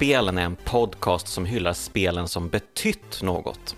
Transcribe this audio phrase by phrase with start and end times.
[0.00, 3.76] Spelen är en podcast som hyllar spelen som betytt något.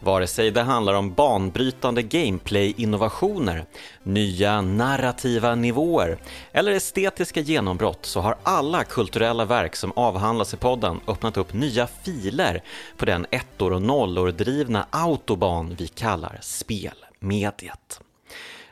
[0.00, 3.66] Vare sig det handlar om banbrytande gameplay-innovationer,
[4.02, 6.18] nya narrativa nivåer
[6.52, 11.86] eller estetiska genombrott så har alla kulturella verk som avhandlas i podden öppnat upp nya
[11.86, 12.62] filer
[12.96, 18.00] på den ettor och nollor drivna autobahn vi kallar spelmediet.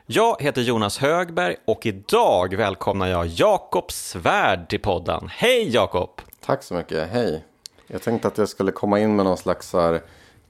[0.06, 5.28] Jag heter Jonas Högberg och idag välkomnar jag Jakob Svärd till podden.
[5.32, 6.31] Hej Jakob!
[6.44, 7.44] Tack så mycket, hej.
[7.86, 9.74] Jag tänkte att jag skulle komma in med någon slags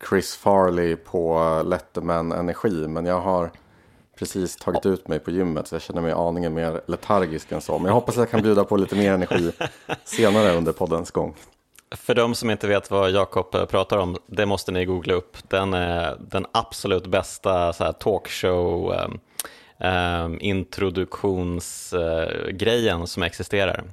[0.08, 2.88] Chris Farley på Letterman energi.
[2.88, 3.50] Men jag har
[4.18, 7.78] precis tagit ut mig på gymmet så jag känner mig aningen mer letargisk än så.
[7.78, 9.52] Men jag hoppas att jag kan bjuda på lite mer energi
[10.04, 11.34] senare under poddens gång.
[11.96, 15.36] För de som inte vet vad Jakob pratar om, det måste ni googla upp.
[15.48, 19.20] Den är den absolut bästa så här, talkshow um,
[19.88, 23.84] um, introduktionsgrejen uh, som existerar.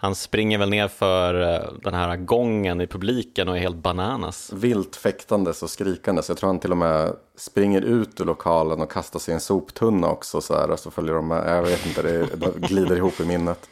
[0.00, 4.52] Han springer väl ner för uh, den här gången i publiken och är helt bananas.
[4.52, 6.28] Vilt fäktandes och skrikandes.
[6.28, 9.40] Jag tror han till och med springer ut ur lokalen och kastar sig i en
[9.40, 10.40] soptunna också.
[10.40, 11.56] Så här, och så följer de med.
[11.56, 12.26] Jag vet inte, det,
[12.56, 13.68] glider ihop i minnet.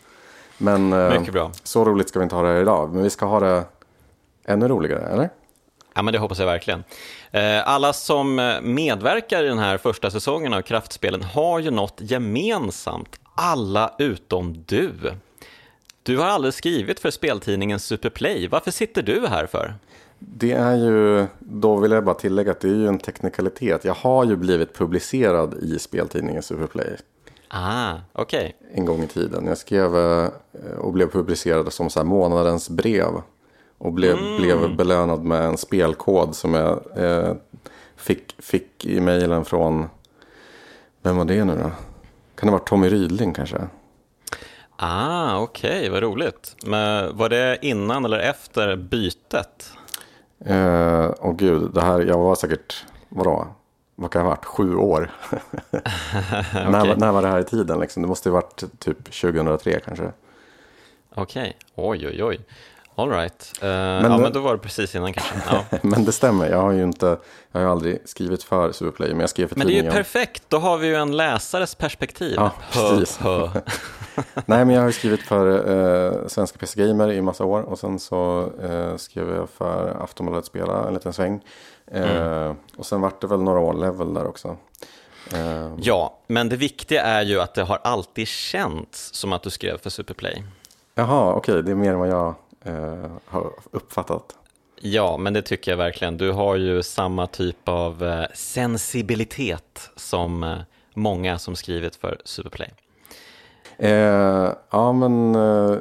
[0.59, 0.91] Men
[1.33, 1.53] bra.
[1.63, 2.95] så roligt ska vi inte ha det här idag.
[2.95, 3.65] Men vi ska ha det
[4.45, 5.31] ännu roligare, eller?
[5.95, 6.85] Ja, men det hoppas jag verkligen.
[7.65, 13.21] Alla som medverkar i den här första säsongen av Kraftspelen har ju något gemensamt.
[13.35, 14.93] Alla utom du.
[16.07, 18.49] Du har aldrig skrivit för speltidningen Superplay.
[18.49, 19.75] Varför sitter du här för?
[20.19, 23.85] Det är ju, då vill jag bara tillägga att det är ju en teknikalitet.
[23.85, 26.97] Jag har ju blivit publicerad i speltidningen Superplay.
[27.49, 28.57] Ah, okej.
[28.59, 28.79] Okay.
[28.79, 29.47] En gång i tiden.
[29.47, 29.95] Jag skrev
[30.79, 33.13] och blev publicerad som så månadens brev.
[33.79, 34.37] Och blev, mm.
[34.37, 37.35] blev belönad med en spelkod som jag eh,
[37.97, 39.87] fick, fick i mejlen från,
[41.03, 41.71] vem var det nu då?
[42.35, 43.59] Kan det vara Tommy Rydling kanske?
[44.77, 46.57] Ah, okej, okay, vad roligt.
[46.67, 49.73] Men var det innan eller efter bytet?
[50.45, 53.47] Eh, åh gud, det här, jag var säkert, vadå?
[53.95, 54.45] Vad kan det ha varit?
[54.45, 55.11] Sju år?
[55.33, 55.81] okay.
[56.71, 57.81] när, när var det här i tiden?
[57.81, 58.03] Liksom?
[58.03, 60.13] Det måste ha varit typ 2003 kanske.
[61.15, 61.89] Okej, okay.
[61.89, 62.41] oj oj oj.
[62.99, 63.53] All right.
[63.63, 65.35] Uh, men, ja, men då var det precis innan kanske.
[65.71, 65.79] Ja.
[65.83, 67.19] men det stämmer, jag har ju inte,
[67.53, 69.93] jag har aldrig skrivit för Superplay, men jag skrev för Men det är tidningen.
[69.93, 72.35] ju perfekt, då har vi ju en läsares perspektiv.
[72.37, 73.19] Ja, precis.
[73.19, 73.61] Hö, hö.
[74.47, 75.71] Nej, men jag har ju skrivit för
[76.17, 80.47] eh, Svenska PC Gamer i massa år och sen så eh, skrev jag för Aftonbladet
[80.47, 81.41] Spela en liten sväng.
[81.93, 82.57] Mm.
[82.77, 84.57] Och sen vart det väl några år level där också.
[85.77, 89.79] Ja, men det viktiga är ju att det har alltid känts som att du skrev
[89.79, 90.45] för Superplay.
[90.95, 92.35] Jaha, okej, okay, det är mer än vad jag
[92.67, 94.37] eh, har uppfattat.
[94.81, 96.17] Ja, men det tycker jag verkligen.
[96.17, 100.59] Du har ju samma typ av eh, sensibilitet som eh,
[100.95, 102.73] många som skrivit för Superplay.
[103.79, 105.79] Eh, ja, men eh,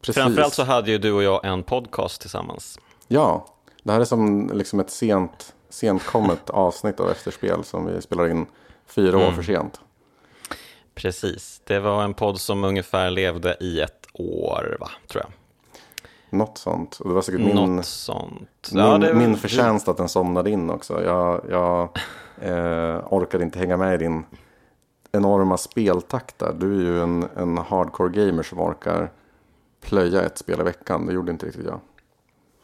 [0.00, 0.22] precis.
[0.22, 2.78] Framförallt så hade ju du och jag en podcast tillsammans.
[3.08, 3.46] Ja,
[3.82, 8.28] det här är som liksom ett sent, sent kommet avsnitt av Efterspel som vi spelar
[8.28, 8.46] in
[8.86, 9.28] fyra mm.
[9.28, 9.80] år för sent.
[10.94, 15.32] Precis, det var en podd som ungefär levde i ett år, va, tror jag.
[16.34, 17.00] Något sånt.
[17.00, 18.70] Och det var säkert min, Något sånt.
[18.72, 19.14] min, ja, det...
[19.14, 21.04] min förtjänst att den somnade in också.
[21.04, 21.82] Jag, jag
[22.40, 24.24] eh, orkade inte hänga med i din
[25.12, 26.52] enorma speltakt där.
[26.58, 29.10] Du är ju en, en hardcore gamer som orkar
[29.80, 31.06] plöja ett spel i veckan.
[31.06, 31.80] Det gjorde inte riktigt jag.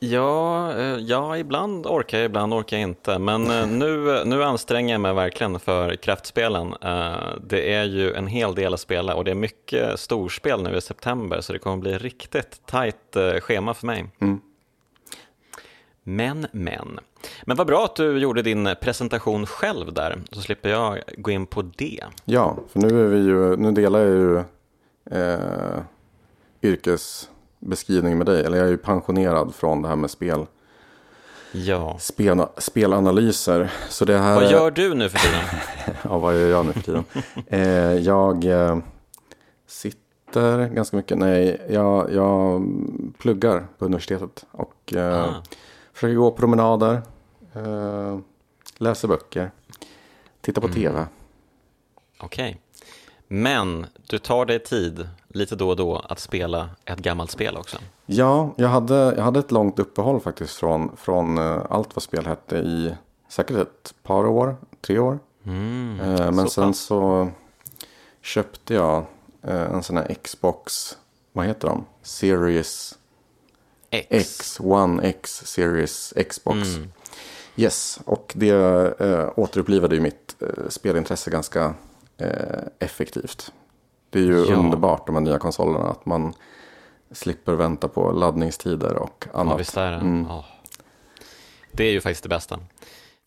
[0.03, 3.19] Ja, eh, ja, ibland orkar jag, ibland orkar jag inte.
[3.19, 6.75] Men eh, nu, nu anstränger jag mig verkligen för kraftspelen.
[6.83, 10.77] Eh, det är ju en hel del att spela och det är mycket storspel nu
[10.77, 14.07] i september så det kommer bli riktigt tajt schema för mig.
[14.21, 14.41] Mm.
[16.03, 17.01] Men, men.
[17.45, 21.47] Men vad bra att du gjorde din presentation själv där, så slipper jag gå in
[21.47, 22.05] på det.
[22.25, 24.37] Ja, för nu, är vi ju, nu delar jag ju
[25.21, 25.83] eh,
[27.63, 28.45] yrkesbeskrivning med dig.
[28.45, 30.47] Eller jag är ju pensionerad från det här med spel.
[31.53, 31.99] Ja.
[31.99, 33.71] Spel, spelanalyser.
[33.89, 34.35] Så det här...
[34.35, 35.45] Vad gör du nu för tiden?
[36.03, 37.05] ja, vad gör jag nu för tiden?
[37.47, 38.79] eh, jag eh,
[39.67, 41.19] sitter ganska mycket.
[41.19, 42.63] Nej, jag, jag
[43.19, 44.47] pluggar på universitetet.
[44.53, 45.43] Och eh, ah.
[45.93, 47.03] försöker gå promenader.
[47.55, 48.19] Eh,
[48.79, 49.51] läser böcker.
[50.41, 50.81] Tittar på mm.
[50.81, 51.07] tv.
[52.19, 52.51] Okej.
[52.51, 52.57] Okay.
[53.29, 57.79] Men du tar dig tid lite då och då att spela ett gammalt spel också.
[58.07, 62.27] Ja, jag hade, jag hade ett långt uppehåll faktiskt från, från uh, allt vad spel
[62.27, 62.95] hette i
[63.29, 65.19] säkert ett par år, tre år.
[65.45, 66.79] Mm, uh, men så sen pass.
[66.79, 67.31] så
[68.23, 69.05] köpte jag
[69.49, 70.97] uh, en sån här Xbox,
[71.33, 71.85] vad heter de?
[72.03, 72.99] Series
[73.91, 74.07] X.
[74.11, 76.77] X, One X, Series Xbox.
[76.77, 76.93] Mm.
[77.57, 78.51] Yes, och det
[79.01, 81.75] äh, återupplivade ju mitt äh, spelintresse ganska
[82.17, 83.53] äh, effektivt.
[84.11, 84.55] Det är ju ja.
[84.55, 85.89] underbart de här nya konsolerna.
[85.89, 86.35] Att man
[87.13, 89.53] slipper vänta på laddningstider och annat.
[89.53, 89.97] Ja, visst är det.
[89.97, 90.31] Mm.
[90.31, 90.45] Oh.
[91.73, 92.59] Det är ju faktiskt det bästa.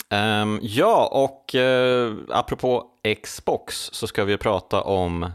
[0.10, 2.86] Um, ja, och uh, apropå
[3.24, 5.32] Xbox så ska vi prata om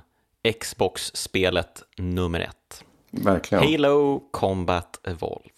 [0.60, 2.84] Xbox-spelet nummer ett.
[3.10, 3.64] Verkligen.
[3.64, 5.52] Halo Combat Evolved.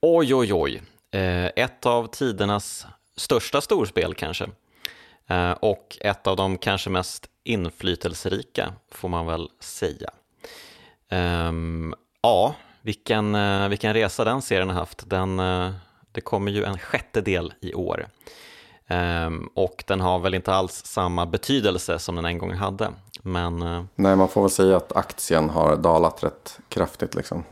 [0.00, 0.82] Oj, oj, oj.
[1.14, 4.44] Uh, ett av tidernas största storspel kanske.
[5.30, 10.10] Uh, och ett av de kanske mest inflytelserika, får man väl säga.
[11.10, 13.36] Um, ja, vilken,
[13.70, 15.10] vilken resa den serien har haft.
[15.10, 15.40] Den
[16.12, 18.06] det kommer ju en sjätte del i år.
[18.90, 22.90] Um, och den har väl inte alls samma betydelse som den en gång hade.
[23.22, 27.14] Men, uh, Nej, man får väl säga att aktien har dalat rätt kraftigt.
[27.14, 27.44] Liksom.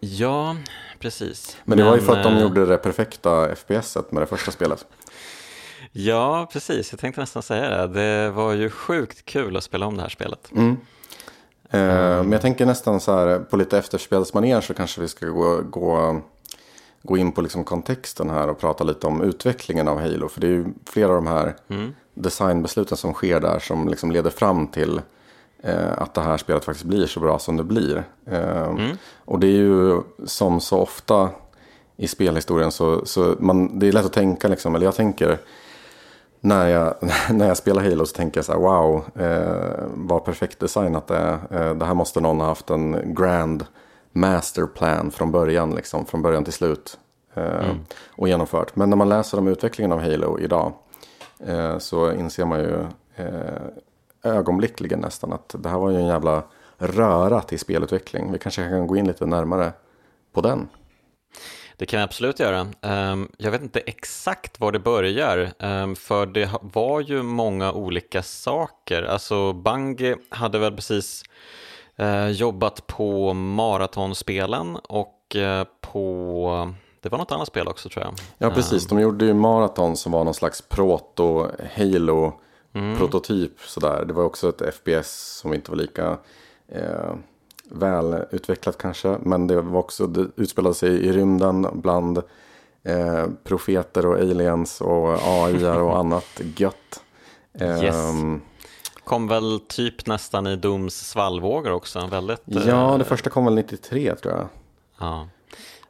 [0.00, 0.56] Ja,
[0.98, 1.56] precis.
[1.64, 4.50] Men det Men, var ju för att de gjorde det perfekta FPSet med det första
[4.50, 4.86] spelet.
[5.96, 6.92] Ja, precis.
[6.92, 8.00] Jag tänkte nästan säga det.
[8.00, 10.50] Det var ju sjukt kul att spela om det här spelet.
[10.52, 10.70] Mm.
[10.70, 15.60] Uh, men jag tänker nästan så här på lite efterspelsmanér så kanske vi ska gå,
[15.62, 16.20] gå
[17.04, 20.28] gå in på liksom kontexten här och prata lite om utvecklingen av Halo.
[20.28, 21.94] För det är ju flera av de här mm.
[22.14, 25.00] designbesluten som sker där som liksom leder fram till
[25.62, 28.04] eh, att det här spelet faktiskt blir så bra som det blir.
[28.26, 28.96] Eh, mm.
[29.24, 31.30] Och det är ju som så ofta
[31.96, 35.38] i spelhistorien så, så man, det är lätt att tänka, liksom, eller jag tänker
[36.44, 36.94] när jag,
[37.30, 41.16] när jag spelar Halo så tänker jag så här, wow, eh, vad perfekt designat det
[41.16, 41.32] är.
[41.50, 43.66] Eh, det här måste någon ha haft en grand
[44.12, 46.98] masterplan från början, liksom, från början till slut.
[47.34, 47.76] Eh, mm.
[48.08, 48.76] Och genomfört.
[48.76, 50.72] Men när man läser om utvecklingen av Halo idag
[51.46, 52.86] eh, så inser man ju
[53.16, 53.62] eh,
[54.22, 56.42] ögonblickligen nästan att det här var ju en jävla
[56.78, 58.32] röra till spelutveckling.
[58.32, 59.72] Vi kanske kan gå in lite närmare
[60.32, 60.68] på den.
[61.76, 62.66] Det kan vi absolut göra.
[62.82, 68.22] Ehm, jag vet inte exakt var det börjar, ehm, för det var ju många olika
[68.22, 69.02] saker.
[69.02, 71.22] Alltså Bungie hade väl precis
[71.96, 76.74] eh, jobbat på maratonspelen och eh, på
[77.04, 78.14] det var något annat spel också tror jag.
[78.38, 78.86] Ja, precis.
[78.86, 83.50] De gjorde ju Marathon som var någon slags proto-Halo-prototyp.
[83.50, 83.58] Mm.
[83.66, 84.04] Sådär.
[84.04, 86.18] Det var också ett FPS som inte var lika
[86.68, 87.14] eh,
[87.70, 89.18] välutvecklat kanske.
[89.20, 92.18] Men det var också, det utspelade sig i rymden bland
[92.82, 97.02] eh, profeter och aliens och AI och annat gött.
[97.60, 97.96] Eh, yes.
[97.96, 98.40] Ehm,
[99.04, 102.06] Kom väl typ nästan i Dooms svallvågor också.
[102.06, 104.48] Väldigt, ja, det eh, första kom väl 93 tror jag.
[105.00, 105.28] Ja,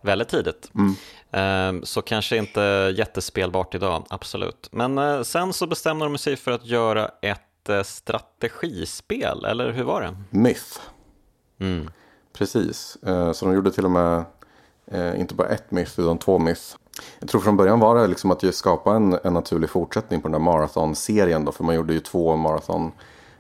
[0.01, 0.71] väldigt tidigt.
[0.75, 0.95] Mm.
[1.31, 4.69] Ehm, så kanske inte jättespelbart idag, absolut.
[4.73, 9.85] Men eh, sen så bestämde de sig för att göra ett eh, strategispel, eller hur
[9.85, 10.17] var det?
[10.31, 10.81] Myth.
[11.59, 11.91] Mm.
[12.33, 12.99] Precis,
[13.35, 14.25] så de gjorde till och med
[15.17, 16.77] inte bara ett myth utan två myth.
[17.19, 20.33] Jag tror från början var det liksom att skapa en, en naturlig fortsättning på den
[20.33, 21.53] där marathon-serien då.
[21.53, 22.93] För man gjorde ju två marathon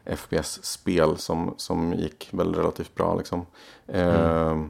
[0.05, 3.47] FPS-spel som, som gick väl relativt bra liksom.
[3.89, 4.09] Mm.
[4.09, 4.67] Eh,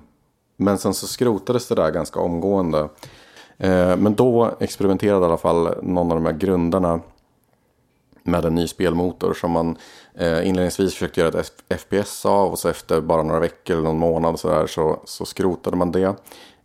[0.56, 2.88] men sen så skrotades det där ganska omgående.
[3.58, 7.00] Eh, men då experimenterade i alla fall någon av de här grundarna
[8.24, 9.76] med en ny spelmotor som man
[10.14, 13.98] eh, inledningsvis försökte göra ett FPS av och så efter bara några veckor eller någon
[13.98, 16.14] månad så, där, så, så skrotade man det.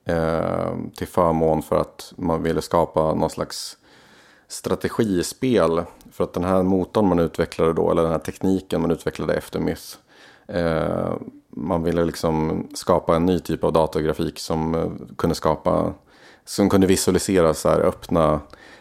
[0.05, 3.77] Eh, till förmån för att man ville skapa någon slags
[4.47, 5.81] strategispel.
[6.11, 9.59] För att den här motorn man utvecklade då, eller den här tekniken man utvecklade efter
[9.59, 9.97] Myth.
[10.47, 11.13] Eh,
[11.49, 15.93] man ville liksom skapa en ny typ av datorgrafik som eh, kunde skapa,
[16.45, 18.39] som kunde visualisera så här öppna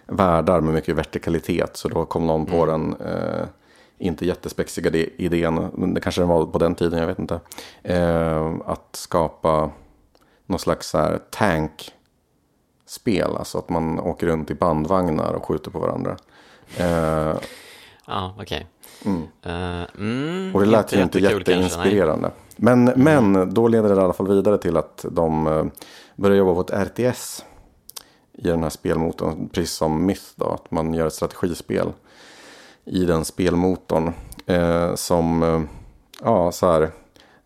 [0.08, 1.76] världar med mycket vertikalitet.
[1.76, 2.68] Så då kom någon på mm.
[2.68, 3.46] den, eh,
[3.98, 7.40] inte jättespexiga idén, men det kanske den var på den tiden, jag vet inte.
[7.82, 9.70] Eh, att skapa
[10.46, 13.36] någon slags så här tankspel.
[13.36, 16.16] Alltså att man åker runt i bandvagnar och skjuter på varandra.
[16.76, 17.34] Eh,
[18.06, 18.42] ja, okej.
[18.42, 18.64] Okay.
[19.04, 19.22] Mm.
[19.46, 22.30] Uh, mm, och det lät ju inte jätteinspirerande.
[22.56, 23.32] Men, mm.
[23.32, 25.66] men då leder det i alla fall vidare till att de uh,
[26.16, 27.44] börjar jobba på ett RTS.
[28.38, 29.48] I den här spelmotorn.
[29.48, 30.46] Precis som Myth då.
[30.46, 31.92] Att man gör ett strategispel.
[32.84, 34.12] I den spelmotorn.
[34.50, 35.68] Uh, som,
[36.22, 36.90] ja så här.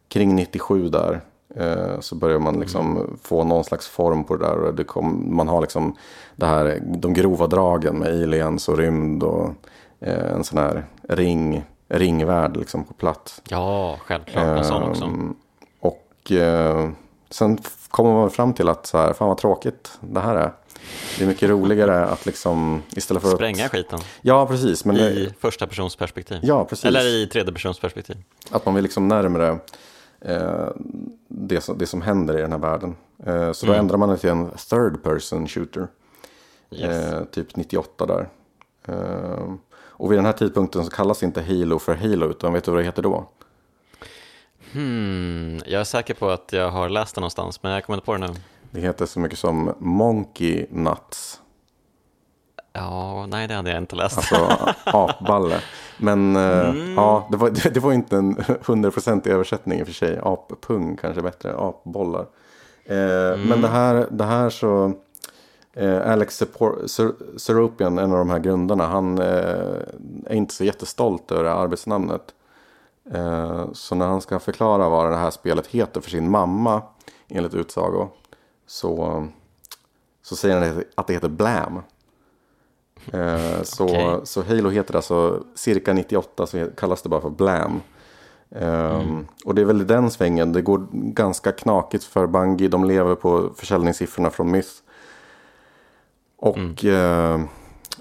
[0.09, 1.21] Kring 97 där.
[1.57, 3.19] Eh, så börjar man liksom mm.
[3.23, 4.59] få någon slags form på det där.
[4.59, 5.97] Och det kom, man har liksom
[6.37, 9.51] det här, de grova dragen med aliens och rymd och
[10.01, 13.43] eh, en sån här ring, ringvärld liksom på plats.
[13.49, 14.59] Ja, självklart.
[14.59, 15.05] En sån också.
[15.05, 15.35] Ehm,
[15.81, 16.91] och eh,
[17.31, 17.59] sen
[17.89, 20.53] kommer man fram till att så här, fan vad tråkigt det här är.
[21.19, 23.71] Det är mycket roligare att liksom istället för Spränga att...
[23.71, 23.99] skiten.
[24.23, 24.85] Ja, precis.
[24.85, 25.35] Men I det...
[25.41, 26.39] första persons perspektiv.
[26.43, 26.85] Ja, precis.
[26.85, 28.17] Eller i tredje persons perspektiv.
[28.51, 29.59] Att man vill liksom närmare
[30.21, 30.69] eh,
[31.29, 32.97] det, som, det som händer i den här världen.
[33.27, 33.81] Eh, så då mm.
[33.81, 35.87] ändrar man det till en third person shooter.
[36.71, 37.13] Yes.
[37.13, 38.29] Eh, typ 98 där.
[39.75, 42.81] och vid den här tidpunkten så kallas inte Halo för Halo utan vet du vad
[42.81, 43.29] det heter då?
[44.73, 48.07] Hmm, jag är säker på att jag har läst det någonstans, men jag kommer inte
[48.07, 48.35] på det nu.
[48.75, 51.41] Det heter så mycket som Monkey Nuts.
[52.73, 54.17] Ja, nej det hade jag inte läst.
[54.17, 54.49] Alltså
[54.85, 55.61] apballe.
[55.99, 56.95] Men eh, Mm.
[56.95, 60.19] ja, det var, det, var inte en hundraprocentig översättning i och för sig.
[60.23, 62.27] Appung kanske bättre, apbollar.
[62.85, 62.97] Eh,
[63.33, 63.49] Mm.
[63.49, 64.93] Men det här, det här så,
[65.73, 66.43] eh, Alex
[67.37, 69.77] Seropian, en av de här grundarna, han eh,
[70.27, 72.23] är inte så jättestolt över det här arbetsnamnet.
[73.13, 76.83] Eh, så när han ska förklara vad det här spelet heter för sin mamma,
[77.29, 78.09] enligt utsago,
[78.73, 79.27] så,
[80.23, 81.83] så säger han att det heter Blam.
[83.13, 84.21] Eh, så, Okej.
[84.25, 87.81] så Halo heter alltså cirka 98 så kallas det bara för Blam.
[88.51, 90.53] Ehm, Och det är väl i den svängen.
[90.53, 92.69] Det går ganska knakigt för Bungie.
[92.69, 94.71] De lever på försäljningssiffrorna från Myth.
[96.37, 97.41] Och eh,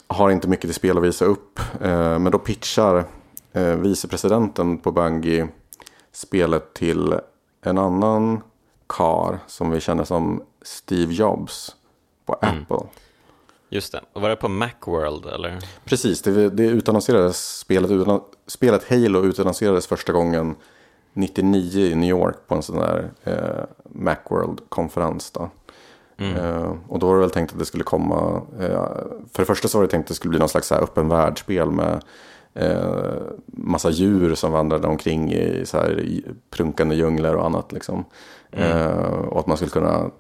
[0.07, 1.59] har inte mycket till spel att visa upp.
[1.81, 3.05] Eh, men då pitchar
[3.53, 5.47] eh, vicepresidenten på Bungie
[6.11, 7.19] spelet till
[7.61, 8.41] en annan
[8.87, 11.75] kar som vi känner som Steve Jobs
[12.25, 12.88] på Apple.
[13.70, 14.01] Just det.
[14.13, 15.60] Och var det på Macworld eller?
[15.86, 20.56] Precis, det, det utannonserades, spelet, utan, spelet Halo utannonserades första gången
[21.13, 25.32] 99 i New York på en sån där eh, Macworld-konferens.
[25.32, 25.50] Då.
[26.22, 28.86] Eh, och då var det väl tänkt att det skulle komma, eh,
[29.34, 30.82] för det första så var det tänkt att det skulle bli någon slags så här
[30.82, 32.03] öppen världsspel med
[32.53, 33.15] eh,
[33.46, 37.72] massa djur som vandrade omkring i så här prunkande djungler och annat.
[37.72, 38.06] Liksom.
[38.51, 40.12] Eh, och att man skulle kunna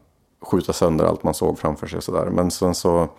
[0.41, 2.25] skjuta sönder allt man såg framför sig och sådär.
[2.25, 3.09] Men sen så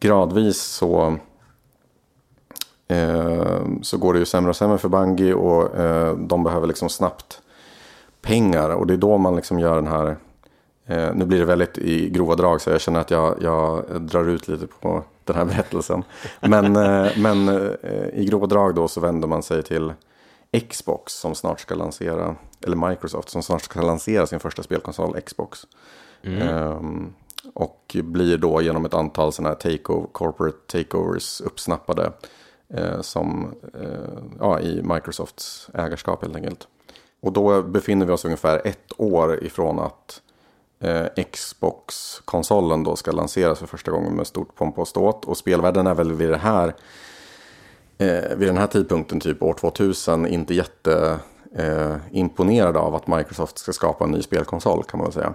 [0.00, 1.16] gradvis så,
[2.88, 6.88] eh, så går det ju sämre och sämre för Bungie och eh, de behöver liksom
[6.88, 7.42] snabbt
[8.22, 8.70] pengar.
[8.70, 10.16] Och det är då man liksom gör den här,
[10.86, 14.28] eh, nu blir det väldigt i grova drag så jag känner att jag, jag drar
[14.28, 16.04] ut lite på den här berättelsen.
[16.40, 19.92] Men, eh, men eh, i grova drag då så vänder man sig till
[20.68, 25.66] Xbox som snart ska lansera, eller Microsoft som snart ska lansera sin första spelkonsol Xbox.
[26.22, 27.12] Ehm,
[27.54, 32.12] och blir då genom ett antal sådana här takeover, corporate takeovers uppsnappade
[32.68, 36.68] eh, som, eh, ja, i Microsofts ägarskap helt enkelt.
[37.20, 40.22] Och då befinner vi oss ungefär ett år ifrån att
[40.80, 45.24] eh, Xbox-konsolen då ska lanseras för första gången med stort pomp och ståt.
[45.24, 46.74] Och spelvärlden är väl vid det här
[47.98, 51.18] eh, vid den här tidpunkten, typ år 2000, inte jätte
[51.58, 55.34] eh, imponerad av att Microsoft ska skapa en ny spelkonsol kan man väl säga.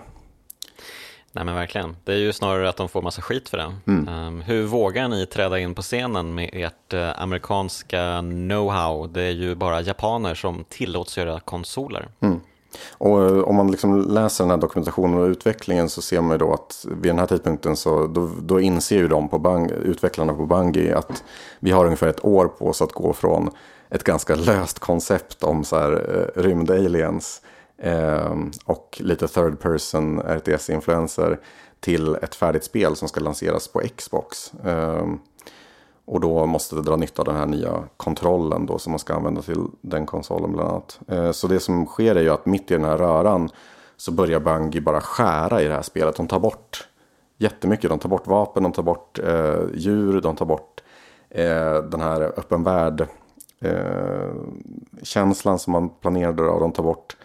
[1.32, 1.96] Nej men verkligen.
[2.04, 3.74] Det är ju snarare att de får massa skit för det.
[3.88, 4.08] Mm.
[4.08, 9.08] Ehm, hur vågar ni träda in på scenen med ert eh, amerikanska know-how?
[9.08, 12.08] Det är ju bara japaner som tillåts göra konsoler.
[12.92, 16.38] Och eh, om man liksom läser den här dokumentationen och utvecklingen så ser man ju
[16.38, 20.34] då att vid den här tidpunkten så då, då inser ju de på Bang, utvecklarna
[20.34, 21.24] på Bungie att
[21.60, 23.50] vi har ungefär ett år på oss att gå från
[23.90, 27.42] ett ganska löst koncept om så här eh, rymdaliens
[27.78, 31.40] eh, och lite third person RTS-influenser
[31.80, 34.54] till ett färdigt spel som ska lanseras på Xbox.
[34.66, 35.06] Eh,
[36.06, 39.14] och då måste det dra nytta av den här nya kontrollen då som man ska
[39.14, 41.00] använda till den konsolen bland annat.
[41.08, 43.50] Eh, Så det som sker är ju att mitt i den här röran
[43.98, 46.16] så börjar Bungie bara skära i det här spelet.
[46.16, 46.88] De tar bort
[47.38, 47.90] jättemycket.
[47.90, 50.84] De tar bort vapen, de tar bort eh, djur, de tar bort
[51.30, 53.08] eh, den här öppen värld
[53.62, 54.32] eh,
[55.04, 57.18] känslan som man planerade och de tar bort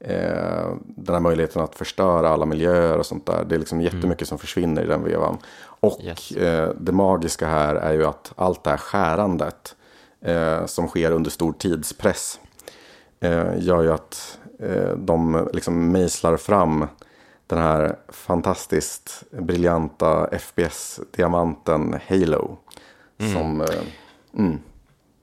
[0.00, 3.44] eh, den här möjligheten att förstöra alla miljöer och sånt där.
[3.44, 5.38] Det är liksom jättemycket som försvinner i den vevan.
[5.62, 6.30] Och Yes.
[6.32, 9.76] eh, det magiska här är ju att allt det här skärandet
[10.20, 12.40] eh, som sker under stor tidspress
[13.20, 16.86] eh, gör ju att eh, de liksom mejslar fram
[17.46, 22.56] den här fantastiskt briljanta FPS-diamanten Halo.
[23.32, 23.66] Som, eh,
[24.38, 24.58] mm,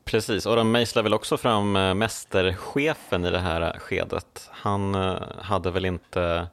[0.08, 4.50] Precis, och de mejslar väl också fram eh, mästerchefen i det här skedet.
[4.52, 6.48] Han eh, hade väl inte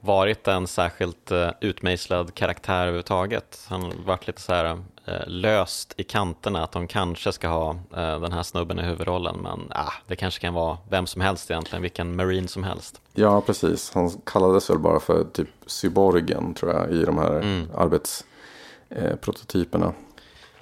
[0.00, 3.66] varit en särskilt eh, utmejslad karaktär överhuvudtaget.
[3.68, 4.64] Han varit lite så här
[5.04, 9.36] eh, löst i kanterna att de kanske ska ha eh, den här snubben i huvudrollen
[9.42, 13.00] men ah, det kanske kan vara vem som helst egentligen, vilken marine som helst.
[13.14, 13.90] ja, precis.
[13.94, 19.92] Han kallades väl bara för typ cyborgen tror jag i de här arbetsprototyperna.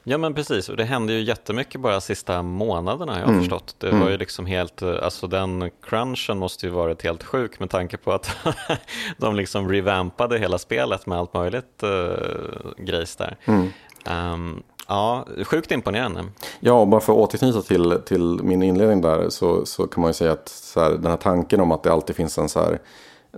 [0.04, 3.75] Ja men precis, och det hände ju jättemycket bara sista månaderna har jag förstått.
[3.78, 7.71] Det var ju liksom helt, eh, alltså den crunchen måste ju varit helt sjuk med
[7.71, 8.37] tanke på att
[9.18, 13.37] de liksom revampade hela spelet med allt möjligt uh, grejs där.
[14.06, 16.25] Ehm, ja, sjukt imponerande.
[16.61, 20.09] Ja, och bara för att återknyta till, till min inledning där så, så kan man
[20.09, 22.78] ju säga att här, den här tanken om att det alltid finns en så här,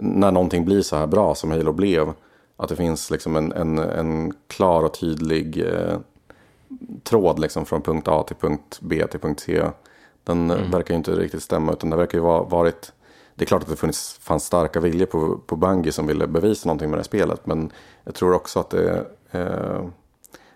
[0.00, 2.12] när någonting blir så här bra som Halo blev,
[2.56, 5.98] att det finns liksom en, en, en klar och tydlig eh,
[7.02, 9.62] tråd liksom från punkt A till punkt B till punkt C.
[10.24, 10.70] Den mm.
[10.70, 12.92] verkar ju inte riktigt stämma utan det verkar ju ha varit
[13.34, 16.68] det är klart att det funnits, fanns starka viljor på, på Bungie som ville bevisa
[16.68, 17.46] någonting med det här spelet.
[17.46, 17.72] Men
[18.04, 19.84] jag tror också att, det, eh,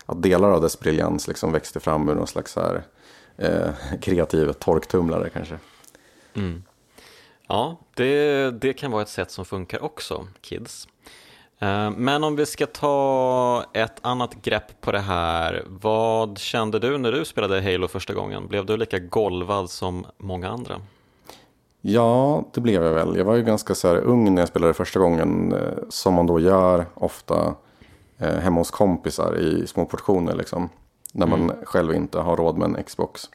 [0.06, 2.82] att delar av dess briljans liksom växte fram ur någon slags här,
[3.36, 3.70] eh,
[4.00, 5.58] kreativ torktumlare kanske.
[6.34, 6.62] Mm.
[7.48, 10.88] Ja, det, det kan vara ett sätt som funkar också, Kids.
[11.58, 15.64] Eh, men om vi ska ta ett annat grepp på det här.
[15.66, 18.48] Vad kände du när du spelade Halo första gången?
[18.48, 20.80] Blev du lika golvad som många andra?
[21.80, 23.16] Ja, det blev jag väl.
[23.16, 25.52] Jag var ju ganska så ung när jag spelade första gången.
[25.52, 27.54] Eh, som man då gör ofta
[28.18, 30.34] eh, hemma hos kompisar i små portioner.
[30.34, 30.68] Liksom,
[31.12, 31.56] när man mm.
[31.64, 33.30] själv inte har råd med en Xbox.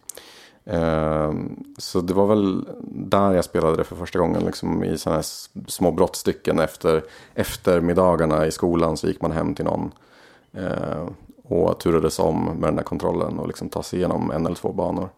[0.65, 4.46] Ehm, så det var väl där jag spelade det för första gången.
[4.46, 5.25] Liksom I sådana här
[5.67, 7.03] små brottstycken efter
[7.36, 9.91] eftermiddagarna i skolan så gick man hem till någon.
[10.53, 11.08] Eh,
[11.43, 14.74] och turades om med den där kontrollen och liksom ta sig igenom en eller två
[14.74, 15.10] banor.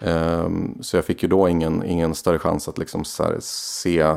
[0.00, 3.04] Ehm, så jag fick ju då ingen, ingen större chans att liksom
[3.40, 4.16] se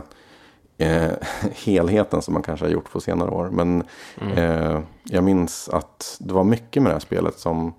[0.78, 1.12] eh,
[1.66, 3.50] helheten som man kanske har gjort på senare år.
[3.52, 3.84] Men
[4.22, 4.38] mm.
[4.38, 7.74] eh, jag minns att det var mycket med det här spelet som,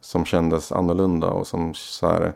[0.00, 2.32] som kändes annorlunda och som så här...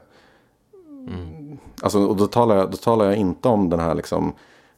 [1.09, 1.59] Mm.
[1.83, 4.33] Alltså, och då talar, jag, då talar jag inte om den här liksom,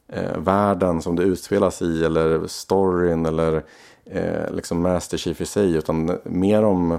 [0.09, 3.65] eh, världen som det utspelas i eller storyn eller
[4.05, 5.75] eh, liksom Master Chief i sig.
[5.75, 6.99] Utan mer om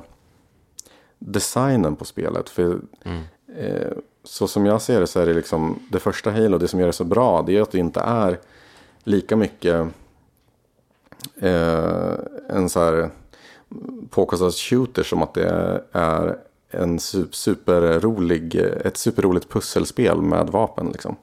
[1.19, 2.49] designen på spelet.
[2.49, 3.23] För mm.
[3.57, 3.91] eh,
[4.23, 6.87] så som jag ser det så är det liksom det första Halo, det som gör
[6.87, 8.39] det så bra, det är att det inte är
[9.03, 9.87] lika mycket
[11.35, 12.13] eh,
[12.49, 13.09] en så här
[14.09, 16.37] påkostad shooter som att det är
[16.69, 16.99] en
[17.31, 21.15] superrolig, ett superroligt pusselspel med vapen liksom.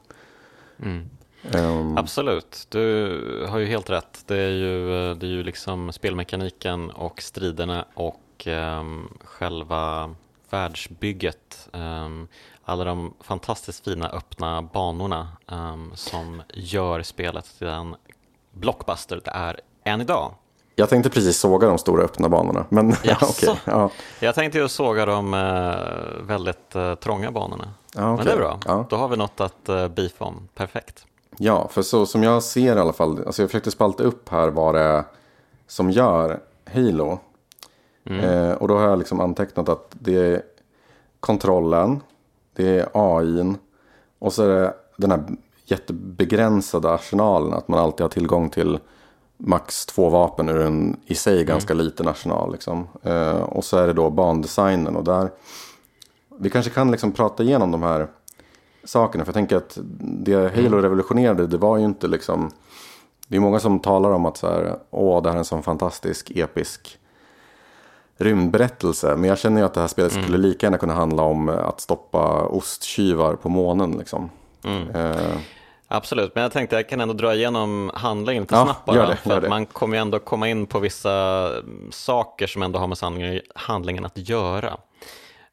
[0.79, 1.09] Mm.
[1.53, 4.23] Um, Absolut, du har ju helt rätt.
[4.27, 10.15] Det är ju, det är ju liksom spelmekaniken och striderna och um, själva
[10.49, 11.69] världsbygget.
[11.73, 12.27] Um,
[12.63, 15.27] alla de fantastiskt fina öppna banorna
[15.93, 17.95] som gör spelet till den
[18.51, 20.33] blockbuster det är än idag.
[20.75, 22.65] Jag tänkte precis såga de stora öppna banorna.
[22.69, 22.89] Men,
[23.21, 23.89] okay, ja.
[24.19, 27.67] Jag tänkte ju såga de uh, väldigt uh, trånga banorna.
[27.95, 28.17] Ja, okay.
[28.17, 28.85] Men det är bra, ja.
[28.89, 30.47] då har vi något att uh, beefa om.
[30.55, 31.05] Perfekt.
[31.37, 34.47] Ja, för så som jag ser i alla fall, alltså jag försökte spalta upp här
[34.47, 35.03] vad det är
[35.67, 36.39] som gör
[36.73, 37.19] Halo.
[38.05, 38.19] Mm.
[38.19, 40.41] Eh, och då har jag liksom antecknat att det är
[41.19, 42.01] kontrollen,
[42.53, 43.55] det är AI
[44.19, 45.23] och så är det den här
[45.65, 47.53] jättebegränsade arsenalen.
[47.53, 48.79] Att man alltid har tillgång till
[49.37, 51.45] max två vapen ur en i sig mm.
[51.45, 52.51] ganska liten arsenal.
[52.51, 52.87] Liksom.
[53.03, 55.31] Eh, och så är det då bandesignen och där
[56.37, 58.07] vi kanske kan liksom prata igenom de här
[58.83, 59.25] sakerna.
[59.25, 60.81] För jag tänker att det Halo mm.
[60.81, 62.51] revolutionerade det var ju inte liksom
[63.27, 65.63] det är många som talar om att så här, åh, det här är en sån
[65.63, 66.99] fantastisk episk
[68.17, 69.15] rymdberättelse.
[69.15, 70.23] Men jag känner ju att det här spelet mm.
[70.23, 73.91] skulle lika gärna kunna handla om att stoppa osttjuvar på månen.
[73.91, 74.29] Liksom.
[74.63, 74.89] Mm.
[74.89, 75.37] Eh.
[75.87, 79.07] Absolut, men jag tänkte jag kan ändå dra igenom handlingen lite ja, snabbt bara.
[79.07, 81.51] Det, för att man kommer ju ändå komma in på vissa
[81.91, 84.77] saker som ändå har med handlingen att göra.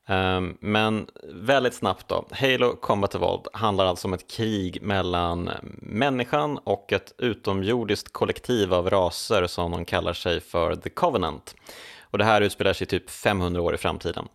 [0.09, 5.51] Um, men väldigt snabbt då, Halo Combat Evolved handlar alltså om ett krig mellan
[5.83, 11.55] människan och ett utomjordiskt kollektiv av raser som de kallar sig för The Covenant.
[12.01, 14.29] Och det här utspelar sig typ 500 år i framtiden.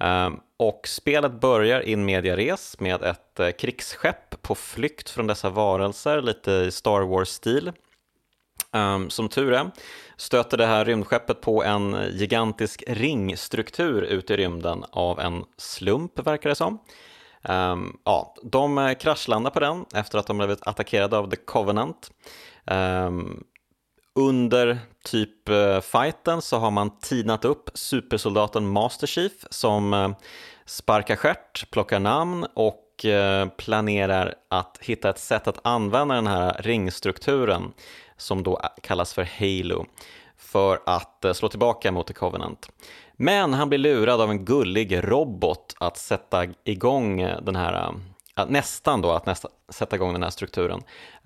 [0.00, 5.50] Ehm, och spelet börjar in media res med ett eh, krigsskepp på flykt från dessa
[5.50, 7.72] varelser, lite i Star Wars-stil.
[8.72, 9.70] Ehm, som tur är
[10.16, 16.48] stöter det här rymdskeppet på en gigantisk ringstruktur ute i rymden av en slump, verkar
[16.48, 16.78] det som.
[17.48, 22.10] Um, ja, de eh, kraschlandar på den efter att de blivit attackerade av The Covenant.
[22.64, 23.44] Um,
[24.16, 30.10] under typ eh, fighten så har man tinat upp supersoldaten Master Chief som eh,
[30.66, 36.60] sparkar stjärt, plockar namn och eh, planerar att hitta ett sätt att använda den här
[36.60, 37.72] ringstrukturen
[38.16, 39.86] som då kallas för Halo
[40.38, 42.68] för att eh, slå tillbaka mot The Covenant.
[43.16, 47.92] Men han blir lurad av en gullig robot att sätta igång eh, den här eh,
[48.44, 50.78] nästan då att nästa, sätta igång den här strukturen.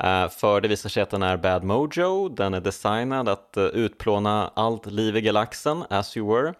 [0.04, 3.64] Uh, för det visar sig att den är bad mojo, den är designad att uh,
[3.64, 6.54] utplåna allt liv i galaxen, as you were.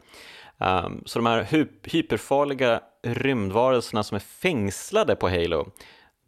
[0.58, 5.70] Um, så de här hy hyperfarliga rymdvarelserna som är fängslade på Halo,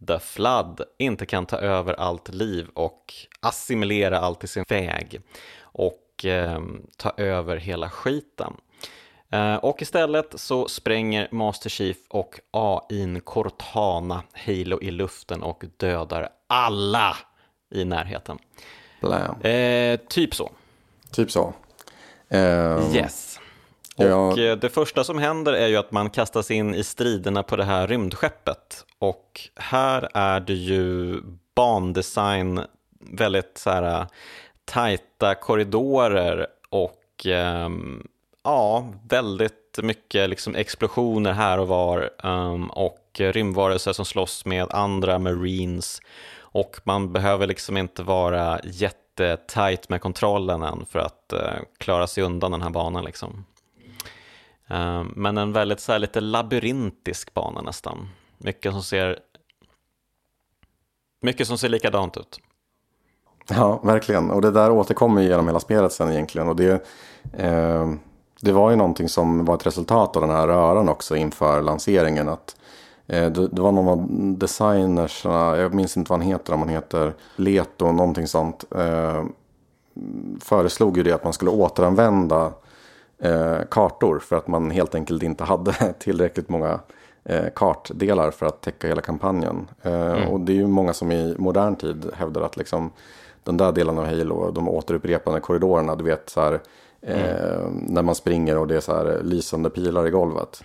[0.06, 5.20] The Flood, inte kan ta över allt liv och assimilera allt i sin väg
[5.60, 8.52] och um, ta över hela skiten.
[9.32, 16.28] Eh, och istället så spränger Master Chief och AIn Cortana Halo i luften och dödar
[16.46, 17.16] alla
[17.74, 18.38] i närheten.
[19.48, 20.50] Eh, typ så.
[21.10, 21.54] Typ så.
[22.34, 23.40] Uh, yes.
[23.96, 24.56] Och ja.
[24.56, 27.86] det första som händer är ju att man kastas in i striderna på det här
[27.86, 28.84] rymdskeppet.
[28.98, 31.20] Och här är det ju
[31.54, 32.60] bandesign,
[33.00, 34.06] väldigt så här
[34.64, 38.06] tajta korridorer och um,
[38.44, 45.18] ja, väldigt mycket liksom explosioner här och var um, och rymdvarelser som slåss med andra
[45.18, 46.00] marines
[46.38, 52.24] och man behöver liksom inte vara jättetajt med kontrollen än för att uh, klara sig
[52.24, 53.44] undan den här banan liksom.
[54.70, 58.08] Uh, men en väldigt så här, lite labyrintisk bana nästan.
[58.38, 59.18] Mycket som ser
[61.22, 62.40] mycket som ser likadant ut.
[63.48, 64.30] Ja, verkligen.
[64.30, 66.48] Och det där återkommer genom hela spelet sen egentligen.
[66.48, 66.86] Och det,
[67.32, 67.92] eh,
[68.42, 72.28] det var ju någonting som var ett resultat av den här röran också inför lanseringen.
[72.28, 72.56] Att
[73.06, 74.06] eh, det, var någon av
[74.38, 78.64] designerserna, jag minns inte vad han heter, om han heter Leto, någonting sånt.
[78.74, 79.24] Eh,
[80.40, 82.52] föreslog ju det att man skulle återanvända
[83.18, 86.80] eh, kartor för att man helt enkelt inte hade tillräckligt många
[87.24, 89.68] eh, kartdelar för att täcka hela kampanjen.
[89.82, 90.28] Mm.
[90.28, 92.90] Och det är ju många som i modern tid hävdar att liksom,
[93.44, 96.60] den där delen av Halo, de återupprepande korridorerna, du vet så här,
[97.06, 97.72] mm.
[97.72, 100.64] när man springer och det är så här lysande pilar i golvet.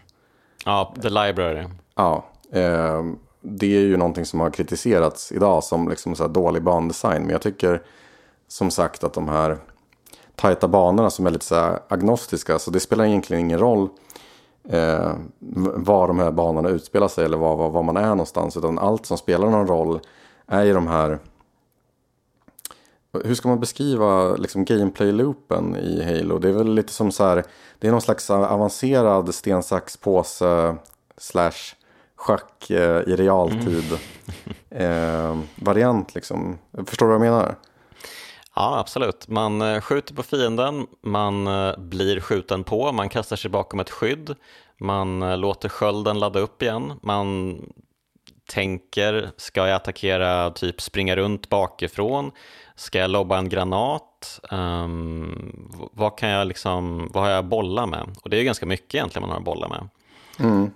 [0.65, 1.65] Ja, The Library.
[1.95, 3.03] Ja, eh,
[3.41, 7.21] det är ju någonting som har kritiserats idag som liksom så dålig bandesign.
[7.21, 7.81] Men jag tycker
[8.47, 9.57] som sagt att de här
[10.35, 13.89] tajta banorna som är lite så agnostiska, så det spelar egentligen ingen roll
[14.69, 15.11] eh,
[15.75, 18.57] var de här banorna utspelar sig eller var, var, var, man är någonstans.
[18.57, 19.99] Utan allt som spelar någon roll
[20.47, 21.19] är ju de här...
[23.23, 26.39] Hur ska man beskriva liksom, gameplay-loopen i Halo?
[26.39, 27.43] Det är väl lite som så här,
[27.79, 30.75] det är någon slags avancerad sten, sax, påse
[31.17, 31.75] slash
[32.17, 33.85] schack eh, i realtid
[34.69, 34.69] mm.
[34.69, 36.57] eh, variant liksom.
[36.85, 37.55] Förstår du vad jag menar?
[38.55, 39.27] Ja, absolut.
[39.27, 41.45] Man eh, skjuter på fienden, man
[41.77, 44.35] blir skjuten på, man kastar sig bakom ett skydd,
[44.77, 47.59] man låter skölden ladda upp igen, man
[48.47, 52.31] tänker, ska jag attackera, typ springa runt bakifrån?
[52.75, 54.39] Ska jag lobba en granat?
[54.51, 58.15] Um, vad, kan jag liksom, vad har jag att bolla med?
[58.23, 59.89] Och det är ganska mycket egentligen man har att bolla med.
[60.39, 60.71] Mm.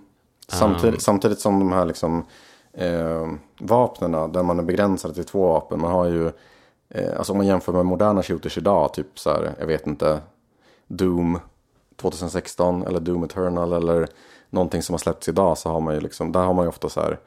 [0.48, 2.26] Samtidigt, um, samtidigt, som de här liksom,
[2.72, 6.32] eh, vapnen, där man är begränsad till två vapen, man har ju
[6.94, 10.20] Eh, alltså om man jämför med moderna shooters idag, typ så här, jag vet inte,
[10.86, 11.38] Doom
[11.96, 14.08] 2016 eller Doom Eternal eller
[14.50, 16.88] någonting som har släppts idag så har man ju liksom, där har man ju ofta
[16.88, 17.18] så här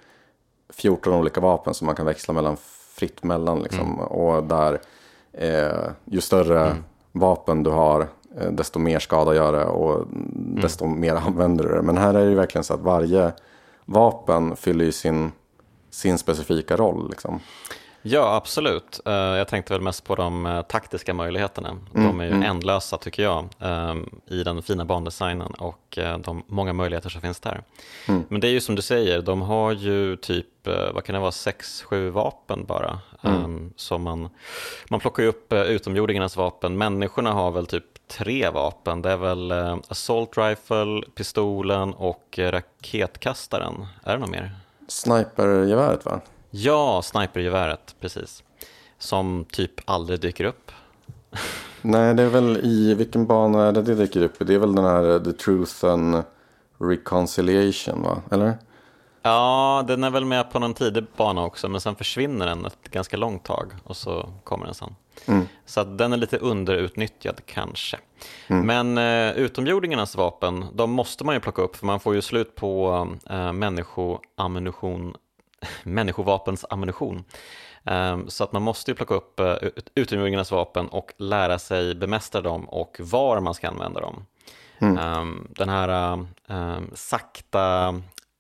[0.70, 2.58] 14 olika vapen som man kan växla mellan
[2.96, 3.94] fritt mellan liksom.
[3.94, 4.00] Mm.
[4.00, 4.80] Och där
[5.34, 6.84] eh, ju större mm.
[7.12, 8.08] vapen du har
[8.40, 10.60] eh, desto mer skada gör det och mm.
[10.62, 11.82] desto mer använder du det.
[11.82, 13.32] Men här är det verkligen så att varje
[13.86, 15.32] vapen fyller ju sin,
[15.90, 17.40] sin specifika roll liksom.
[18.08, 19.00] Ja, absolut.
[19.06, 21.70] Eh, jag tänkte väl mest på de eh, taktiska möjligheterna.
[21.70, 22.44] Mm, de är ju mm.
[22.44, 27.40] ändlösa tycker jag ehm, i den fina bandesignen och eh, de många möjligheter som finns
[27.40, 27.62] där.
[28.08, 28.24] Mm.
[28.28, 30.46] Men det är ju som du säger, de har ju typ,
[30.94, 33.00] vad kan det vara, sex, sju vapen bara.
[33.22, 33.44] Mm.
[33.44, 34.30] Ehm, så man,
[34.90, 36.78] man plockar ju upp utomjordingarnas vapen.
[36.78, 39.02] Människorna har väl typ tre vapen.
[39.02, 39.52] Det är väl
[39.88, 43.86] assault rifle, pistolen och raketkastaren.
[44.04, 44.52] Är det något mer?
[44.88, 46.22] Snipergeväret va?
[46.58, 48.44] Ja, snipergeväret, precis.
[48.98, 50.72] Som typ aldrig dyker upp.
[51.82, 54.76] Nej, det är väl i vilken bana är det det dyker upp Det är väl
[54.76, 56.24] den här The Truth and
[56.78, 58.22] Reconciliation, va?
[58.32, 58.58] Eller?
[59.22, 62.92] Ja, den är väl med på någon tidig bana också, men sen försvinner den ett
[62.92, 64.96] ganska långt tag och så kommer den sen.
[65.26, 65.48] Mm.
[65.66, 67.98] Så den är lite underutnyttjad kanske.
[68.48, 68.68] Mm.
[68.68, 72.56] Men eh, utomjordingarnas vapen, de måste man ju plocka upp för man får ju slut
[72.56, 75.16] på eh, människoammunition
[75.84, 77.24] människovapens ammunition.
[77.86, 79.56] Ehm, så att man måste ju plocka upp eh,
[79.96, 84.26] utomjordingarnas vapen och lära sig bemästra dem och var man ska använda dem.
[84.80, 84.98] Mm.
[84.98, 86.14] Ehm, den här
[86.48, 87.96] um, sakta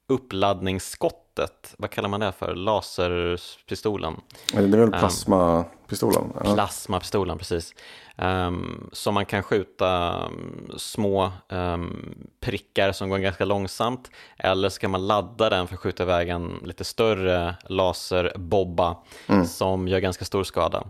[0.08, 2.56] uppladdningsskottet, vad kallar man det för?
[2.56, 4.14] Laserpistolen?
[4.52, 6.24] Det är väl plasmapistolen?
[6.24, 7.74] Um, plasmapistolen, precis.
[8.18, 14.88] Um, så man kan skjuta um, små um, prickar som går ganska långsamt eller ska
[14.88, 19.46] man ladda den för att skjuta iväg en lite större laserbobba mm.
[19.46, 20.84] som gör ganska stor skada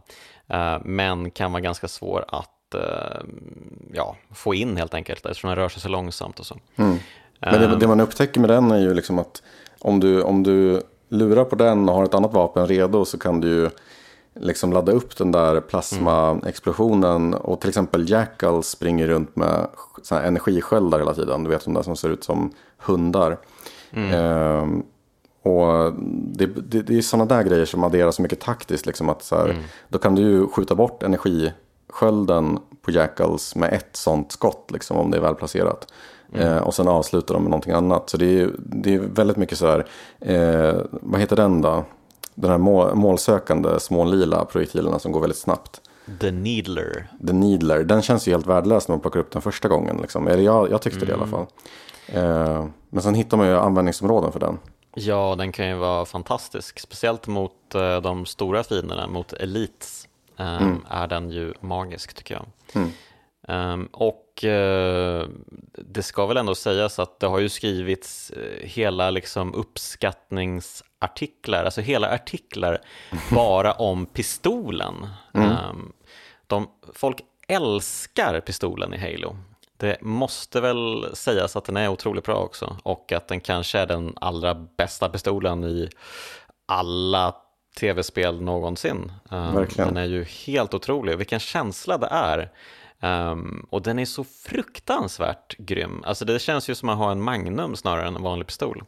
[0.54, 3.26] uh, men kan vara ganska svår att uh,
[3.94, 6.58] ja, få in helt enkelt eftersom den rör sig så långsamt och så.
[6.76, 6.98] Mm.
[7.40, 9.44] Men det, det, man upptäcker med den är ju liksom att
[9.80, 13.42] om du, om du lurar på den och har ett annat vapen redo så kan
[13.42, 13.70] du ju
[14.40, 17.34] liksom ladda upp den där plasmaexplosionen.
[17.34, 19.68] Och till exempel Jackal springer runt med
[20.12, 21.44] energisköldar hela tiden.
[21.44, 23.38] Du vet de där som ser ut som hundar.
[23.92, 24.14] Mm.
[24.14, 24.84] Ehm,
[25.42, 28.86] och det, det, det är sådana där grejer som adderar så mycket taktiskt.
[28.86, 29.64] Liksom att så här, mm.
[29.90, 31.52] Då kan du ju skjuta bort energi
[31.90, 35.88] skölden på Jackals med ett sånt skott, liksom, om det är välplacerat.
[36.34, 36.48] Mm.
[36.48, 38.10] Eh, och sen avslutar de med någonting annat.
[38.10, 39.86] Så det är, det är väldigt mycket så här,
[40.20, 41.86] eh, vad heter den då?
[42.36, 45.82] Den här mål, målsökande smålila projektilerna som går väldigt snabbt.
[46.20, 47.08] The Needler.
[47.28, 49.98] The Needler, den känns ju helt värdelös när man plockar upp den första gången.
[50.02, 50.28] Liksom.
[50.28, 51.08] Eller jag, jag tyckte mm.
[51.08, 51.32] det i alla mm.
[51.32, 51.46] fall.
[52.08, 54.58] Eh, men sen hittar man ju användningsområden för den.
[54.94, 56.80] Ja, den kan ju vara fantastisk.
[56.80, 60.08] Speciellt mot eh, de stora fienderna, mot Elites.
[60.38, 60.86] Eh, mm.
[60.90, 62.46] Är den ju magisk tycker jag.
[62.74, 62.92] Mm.
[63.48, 65.24] Um, och uh,
[65.72, 71.82] det ska väl ändå sägas att det har ju skrivits uh, hela liksom uppskattningsartiklar, alltså
[71.82, 72.82] hela artiklar
[73.32, 75.08] bara om pistolen.
[75.34, 75.50] Mm.
[75.50, 75.94] Um,
[76.48, 79.38] de, folk älskar pistolen i Halo.
[79.78, 83.86] Det måste väl sägas att den är otroligt bra också och att den kanske är
[83.86, 85.90] den allra bästa pistolen i
[86.66, 87.36] alla
[87.80, 89.12] tv-spel någonsin.
[89.30, 92.52] Um, den är ju helt otrolig, vilken känsla det är
[93.02, 96.04] Um, och den är så fruktansvärt grym.
[96.06, 98.84] Alltså det känns ju som att ha en Magnum snarare än en vanlig pistol.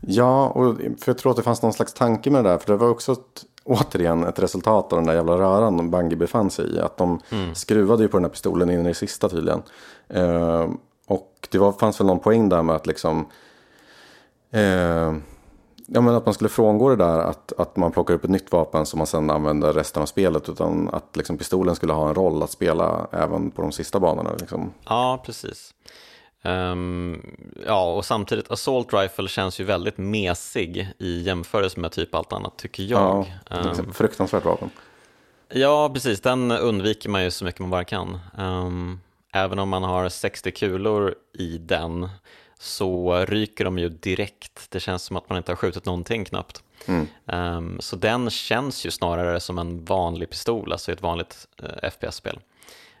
[0.00, 2.58] Ja, och för jag tror att det fanns någon slags tanke med det där.
[2.58, 6.50] För det var också ett, återigen ett resultat av den där jävla röran Bungie befann
[6.50, 6.80] sig i.
[6.80, 7.54] Att de mm.
[7.54, 9.62] skruvade ju på den här pistolen in i det sista tydligen.
[10.16, 10.70] Uh,
[11.06, 13.26] och det var, fanns väl någon poäng där med att liksom...
[14.54, 15.16] Uh,
[15.86, 18.52] Ja, men att man skulle frångå det där att, att man plockar upp ett nytt
[18.52, 20.48] vapen som man sedan använder resten av spelet.
[20.48, 24.30] Utan att liksom pistolen skulle ha en roll att spela även på de sista banorna.
[24.40, 24.72] Liksom.
[24.84, 25.74] Ja, precis.
[26.42, 32.32] Um, ja, och samtidigt Assault Rifle känns ju väldigt mesig i jämförelse med typ allt
[32.32, 33.26] annat tycker jag.
[33.50, 34.70] Ja, um, fruktansvärt vapen.
[35.48, 36.20] Ja, precis.
[36.20, 38.18] Den undviker man ju så mycket man bara kan.
[38.38, 39.00] Um,
[39.32, 42.08] även om man har 60 kulor i den
[42.58, 44.70] så ryker de ju direkt.
[44.70, 46.62] Det känns som att man inte har skjutit någonting knappt.
[46.86, 47.06] Mm.
[47.26, 51.90] Um, så den känns ju snarare som en vanlig pistol, alltså ett vanligt uh, eh,
[51.90, 52.40] FPS-spel.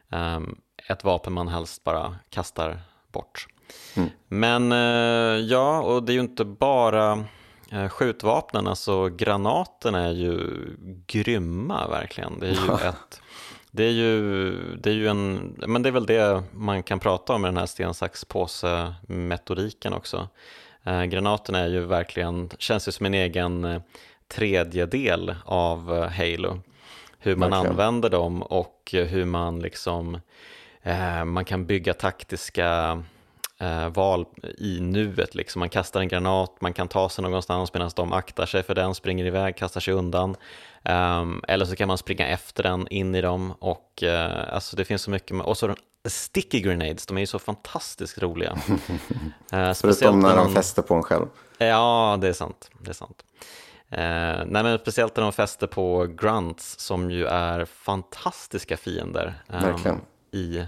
[0.08, 0.56] Um, ehm,
[0.88, 2.80] ett vapen man helst bara kastar
[3.12, 3.46] bort.
[3.94, 4.10] Mm.
[4.28, 7.24] Men uh, ja, och det är ju inte bara
[7.72, 10.40] uh, skjutvapnen, alltså granaterna är ju
[11.06, 12.38] grymma verkligen.
[12.40, 13.20] Det är ju ett
[13.76, 17.32] det är ju, det är ju en, men det är väl det man kan prata
[17.32, 20.28] om med den här sten, sax, påse metodiken också.
[20.84, 23.82] Eh, granaterna är ju verkligen, känns ju som en egen eh,
[24.28, 26.60] tredjedel av eh, Halo.
[27.18, 27.70] Hur man verkligen.
[27.70, 30.20] använder dem och hur man liksom,
[30.82, 33.02] eh, man kan bygga taktiska
[33.60, 34.26] eh, val
[34.58, 35.34] i nuet.
[35.34, 35.60] Liksom.
[35.60, 38.94] Man kastar en granat, man kan ta sig någonstans medan de aktar sig för den,
[38.94, 40.36] springer iväg, kastar sig undan.
[40.88, 44.84] Um, eller så kan man springa efter den, in i dem och uh, alltså det
[44.84, 45.36] finns så mycket.
[45.36, 45.74] Med, och så
[46.08, 48.52] sticky grenades, de är ju så fantastiskt roliga.
[48.52, 51.26] uh, Förutom när de fäster på en själv.
[51.58, 52.70] Ja, det är sant.
[52.78, 53.24] Det är sant.
[53.92, 53.98] Uh,
[54.46, 59.42] nej, men speciellt när de fäster på grunts som ju är fantastiska fiender.
[59.48, 60.00] Um,
[60.32, 60.64] i,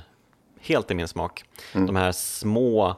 [0.67, 1.45] helt i min smak.
[1.73, 1.87] Mm.
[1.87, 2.89] De här små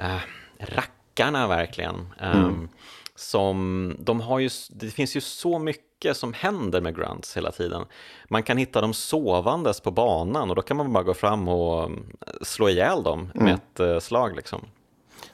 [0.00, 0.20] uh,
[0.58, 1.94] rackarna verkligen.
[1.94, 2.68] Um, mm.
[3.16, 7.84] Som, de har ju, det finns ju så mycket som händer med grunts hela tiden.
[8.28, 11.84] Man kan hitta dem sovandes på banan och då kan man bara gå fram och
[11.84, 12.06] mm,
[12.42, 13.54] slå ihjäl dem med mm.
[13.54, 14.36] ett uh, slag.
[14.36, 14.60] Liksom.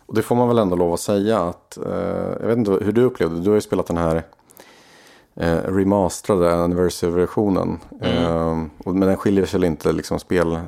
[0.07, 1.93] Och det får man väl ändå lov att säga att, uh,
[2.40, 7.79] jag vet inte hur du upplevde du har ju spelat den här uh, remasterade anniversary-versionen.
[8.03, 8.71] Mm.
[8.85, 10.59] men den skiljer sig inte liksom spel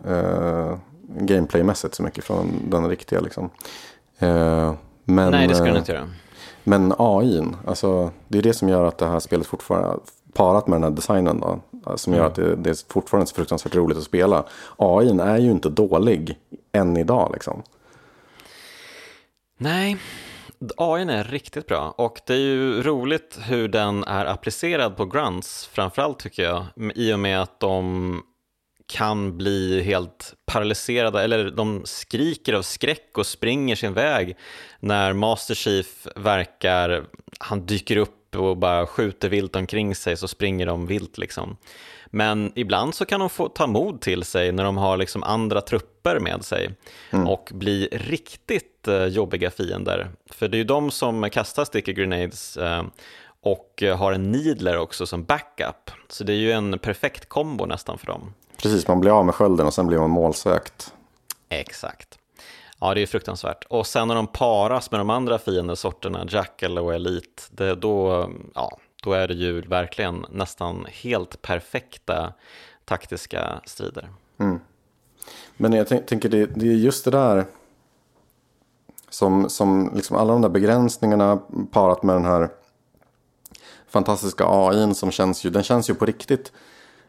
[1.21, 3.21] gameplaymässigt så mycket från den riktiga.
[3.21, 3.51] Liksom.
[5.05, 6.09] men, Nej, det ska den inte göra.
[6.65, 9.99] Men AI, alltså, det är det som gör att det här spelet fortfarande,
[10.33, 11.61] parat med den här designen då,
[11.97, 12.31] som gör mm.
[12.31, 14.45] att det, det är fortfarande så fruktansvärt roligt att spela.
[14.77, 16.39] AI är ju inte dålig
[16.73, 17.63] än idag liksom.
[19.59, 19.97] Nej,
[20.77, 25.67] AI är riktigt bra och det är ju roligt hur den är applicerad på grunts
[25.67, 28.23] framförallt tycker jag i och med att de
[28.87, 34.37] kan bli helt paralyserade eller de skriker av skräck och springer sin väg
[34.81, 37.05] när Master Chief verkar,
[37.41, 41.57] han dyker upp och bara skjuter vilt omkring sig så springer de vilt liksom.
[42.07, 45.61] Men ibland så kan de få ta mod till sig när de har liksom andra
[45.61, 46.71] trupper med sig
[47.11, 47.29] mm.
[47.29, 50.11] och bli riktigt eh, jobbiga fiender.
[50.31, 52.83] För det är ju de som kastar sticky grenades eh,
[53.43, 55.91] och har en needler också som backup.
[56.09, 58.35] Så det är ju en perfekt kombo nästan för dem.
[58.63, 60.95] Precis, man blir av med skölden och sen blir man målsökt.
[61.49, 62.19] Exakt.
[62.81, 63.65] Ja, det är fruktansvärt.
[63.65, 68.79] Och sen när de paras med de andra fiendesorterna, Jackal och Elite, det, då, ja,
[69.03, 72.33] då är det ju verkligen nästan helt perfekta
[72.85, 74.09] taktiska strider.
[74.39, 74.61] Mm.
[75.57, 77.47] Men jag tänker, det, det är just det där
[79.09, 81.39] som, som liksom alla de där begränsningarna
[81.71, 82.49] parat med den här
[83.89, 86.53] fantastiska AI som känns ju, den känns ju på riktigt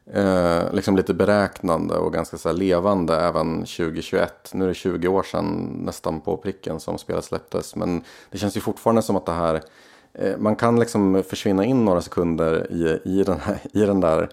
[0.05, 4.51] eh, liksom lite beräknande och ganska så levande även 2021.
[4.53, 7.75] Nu är det 20 år sedan nästan på pricken som spelet släpptes.
[7.75, 9.61] Men det känns ju fortfarande som att det här
[10.13, 14.29] eh, man kan liksom försvinna in några sekunder i, i, den, här, i den där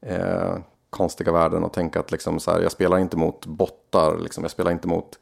[0.00, 0.56] eh,
[0.90, 4.50] konstiga världen och tänka att liksom så här, jag spelar inte mot bottar, liksom, jag
[4.50, 5.18] spelar inte mot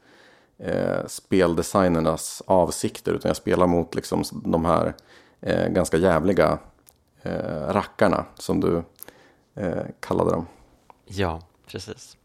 [0.57, 4.93] eh, speldesignernas avsikter utan jag spelar mot liksom, de här
[5.41, 6.57] eh, ganska jävliga
[7.21, 8.83] eh, rackarna som du
[9.55, 10.45] eh, kallade dem.
[11.05, 12.17] Ja, precis.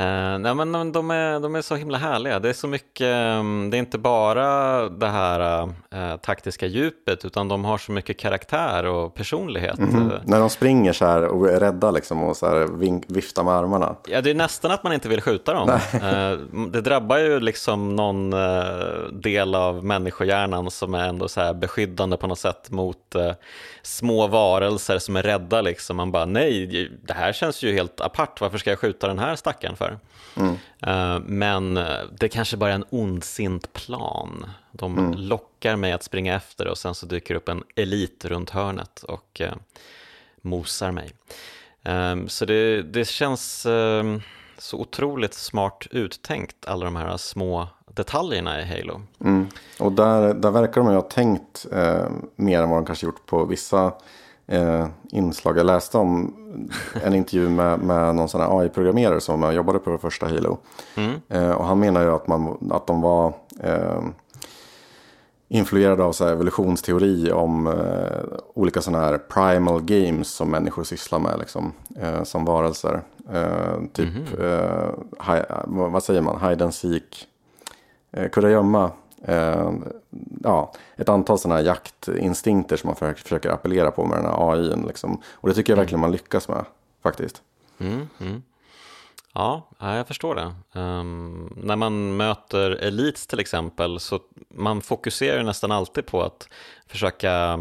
[0.00, 2.38] Uh, nej men de är, de är så himla härliga.
[2.38, 5.62] Det är så mycket, um, det är inte bara det här
[5.94, 9.78] uh, taktiska djupet utan de har så mycket karaktär och personlighet.
[9.78, 10.20] Mm -hmm.
[10.24, 13.96] När de springer så här och är rädda liksom och så här viftar med armarna.
[14.08, 15.68] Ja, det är nästan att man inte vill skjuta dem.
[15.68, 18.30] uh, det drabbar ju liksom någon
[19.12, 23.16] del av människohjärnan som är ändå så här beskyddande på något sätt mot
[23.82, 25.96] små varelser som är rädda liksom.
[25.96, 28.40] Man bara nej, det här känns ju helt apart.
[28.40, 29.98] Varför ska jag skjuta den här stackaren för?
[30.36, 30.52] Mm.
[30.86, 31.74] Uh, men
[32.18, 34.46] det kanske bara är en ondsint plan.
[34.72, 35.12] De mm.
[35.12, 39.40] lockar mig att springa efter och sen så dyker upp en elit runt hörnet och
[39.40, 39.54] uh,
[40.42, 41.10] mosar mig.
[41.84, 44.18] Um, så det, det känns uh,
[44.58, 49.02] så otroligt smart uttänkt, alla de här små detaljerna i Halo.
[49.20, 49.48] Mm.
[49.78, 53.26] Och där, där verkar de ju ha tänkt eh, mer än vad de kanske gjort
[53.26, 53.92] på vissa
[54.46, 55.58] eh, inslag.
[55.58, 56.34] Jag läste om
[57.02, 60.58] en intervju med, med någon sån här AI-programmerare som jobbade på det första Halo.
[60.94, 61.12] Mm.
[61.28, 64.02] Eh, och han menar ju att, man, att de var eh,
[65.48, 71.38] influerade av så evolutionsteori om eh, olika sådana här primal games som människor sysslar med
[71.38, 73.02] liksom, eh, som varelser.
[73.32, 74.94] Eh, typ, mm.
[75.26, 77.26] hi, vad säger man, hide and seek,
[78.12, 78.90] eh, kurragömma.
[79.24, 79.72] Eh,
[80.42, 84.50] ja, ett antal sådana här jaktinstinkter som man för, försöker appellera på med den här
[84.50, 84.76] AI.
[84.86, 85.22] Liksom.
[85.32, 85.82] Och det tycker jag mm.
[85.82, 86.64] verkligen man lyckas med
[87.02, 87.42] faktiskt.
[87.78, 88.42] Mm, mm.
[89.34, 90.80] Ja, jag förstår det.
[90.80, 96.48] Um, när man möter Elites till exempel så man fokuserar nästan alltid på att
[96.86, 97.60] försöka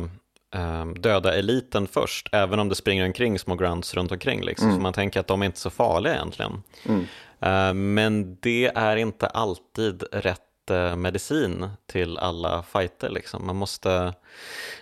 [0.56, 4.44] um, döda eliten först, även om det springer omkring små grunts runt omkring.
[4.44, 4.68] Liksom.
[4.68, 4.78] Mm.
[4.78, 6.64] Så man tänker att de är inte så farliga egentligen.
[6.86, 7.00] Mm.
[7.46, 10.53] Uh, men det är inte alltid rätt
[10.98, 13.10] medicin till alla fighter.
[13.10, 13.46] Liksom.
[13.46, 14.14] Man måste,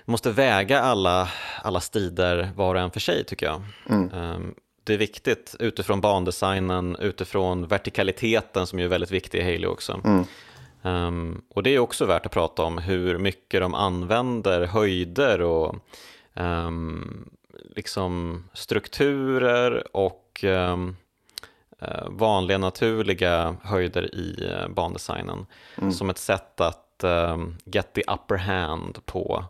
[0.06, 1.30] måste väga alla,
[1.62, 3.62] alla strider var och en för sig tycker jag.
[3.90, 4.14] Mm.
[4.14, 10.02] Um, det är viktigt utifrån bandesignen, utifrån vertikaliteten som är väldigt viktig i Halo också.
[10.04, 10.26] Mm.
[10.84, 15.76] Um, och det är också värt att prata om hur mycket de använder höjder och
[16.34, 17.30] um,
[17.76, 20.96] liksom strukturer och um,
[22.10, 25.46] vanliga naturliga höjder i uh, bandesignen
[25.78, 25.92] mm.
[25.92, 29.46] som ett sätt att um, get the upper hand på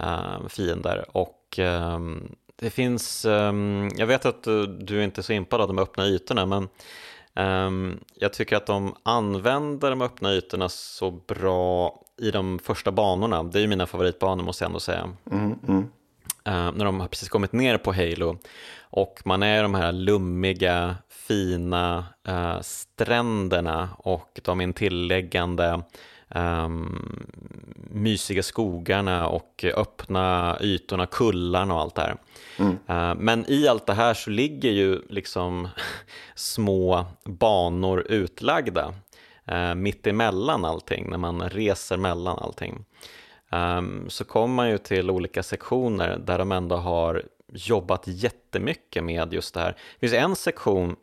[0.00, 1.40] uh, fiender och
[2.56, 6.06] det finns, um, jag vet att du, du inte är så impad av de öppna
[6.06, 6.68] ytorna men
[7.34, 13.42] um, jag tycker att de använder de öppna ytorna så bra i de första banorna.
[13.42, 15.10] Det är ju mina favoritbanor måste jag ändå säga.
[15.30, 15.88] Mm, mm.
[16.48, 18.38] Uh, när de har precis kommit ner på Halo
[18.80, 25.82] och man är i de här lummiga, fina uh, stränderna och de intilläggande
[26.28, 27.26] um,
[27.90, 32.16] mysiga skogarna och öppna ytorna, kullarna och allt det här.
[32.58, 32.72] Mm.
[32.72, 35.68] Uh, men i allt det här så ligger ju liksom
[36.34, 38.94] små banor utlagda
[39.52, 42.84] uh, mitt emellan allting, när man reser mellan allting.
[43.54, 49.32] Um, så kommer man ju till olika sektioner där de ändå har jobbat jättemycket med
[49.32, 49.70] just det här.
[49.70, 50.96] Det finns en sektion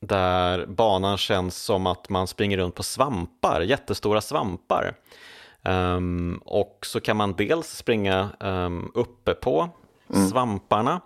[0.00, 4.94] där banan känns som att man springer runt på svampar, jättestora svampar.
[5.62, 9.68] Um, och så kan man dels springa um, uppe på
[10.14, 10.28] mm.
[10.28, 11.00] svamparna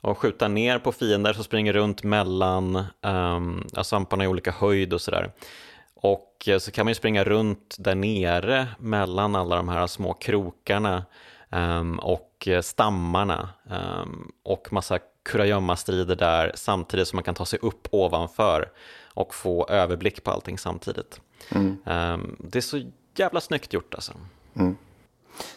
[0.00, 5.00] och skjuta ner på fiender som springer runt mellan um, svamparna i olika höjd och
[5.00, 5.32] sådär.
[6.02, 11.04] Och så kan man ju springa runt där nere mellan alla de här små krokarna
[11.50, 13.48] um, och stammarna
[14.02, 18.70] um, och massa kurragömma-strider där samtidigt som man kan ta sig upp ovanför
[19.14, 21.20] och få överblick på allting samtidigt.
[21.48, 21.76] Mm.
[21.86, 22.82] Um, det är så
[23.16, 24.12] jävla snyggt gjort alltså.
[24.54, 24.76] Mm.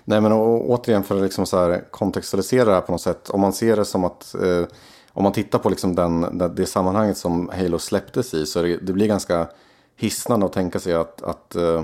[0.03, 3.29] Nej men och, återigen för att liksom så här kontextualisera det här på något sätt.
[3.29, 4.65] Om man ser det som att eh,
[5.13, 8.77] om man tittar på liksom den, det, det sammanhanget som Halo släpptes i så det,
[8.77, 9.47] det blir ganska
[9.95, 11.83] hisnande att tänka sig att, att eh,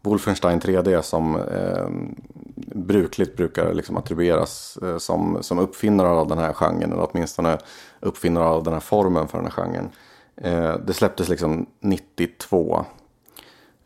[0.00, 1.88] Wolfenstein 3D som eh,
[2.74, 6.92] brukligt brukar liksom attribueras eh, som, som uppfinnare av den här genren.
[6.92, 7.58] Eller åtminstone
[8.00, 9.90] uppfinnare av den här formen för den här genren.
[10.86, 12.84] Det släpptes liksom 92.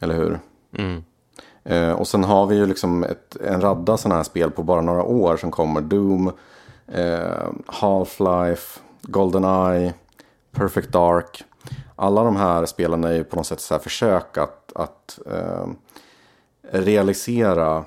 [0.00, 0.40] Eller hur?
[0.78, 1.02] Mm.
[1.96, 5.02] Och sen har vi ju liksom ett, en radda sådana här spel på bara några
[5.02, 5.80] år som kommer.
[5.80, 6.32] Doom,
[7.66, 9.94] Half-Life, Goldeneye,
[10.52, 11.44] Perfect Dark.
[11.96, 15.66] Alla de här spelarna är ju på något sätt så här försök att, att eh,
[16.70, 17.84] realisera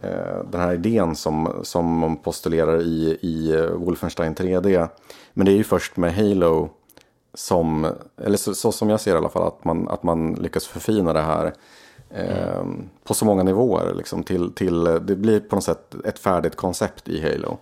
[0.00, 4.88] eh, den här idén som, som man postulerar i, i Wolfenstein 3D.
[5.32, 6.70] Men det är ju först med Halo
[7.34, 10.66] som, eller så, så, som jag ser i alla fall, att man, att man lyckas
[10.66, 11.54] förfina det här
[12.10, 12.88] eh, mm.
[13.04, 13.94] på så många nivåer.
[13.94, 17.58] Liksom, till, till, det blir på något sätt ett färdigt koncept i Halo.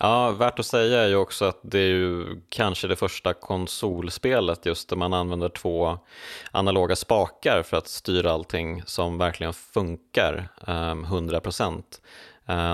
[0.00, 4.66] Ja, värt att säga är ju också att det är ju kanske det första konsolspelet
[4.66, 5.98] just där man använder två
[6.50, 11.74] analoga spakar för att styra allting som verkligen funkar um, 100%.
[11.76, 11.82] Uh,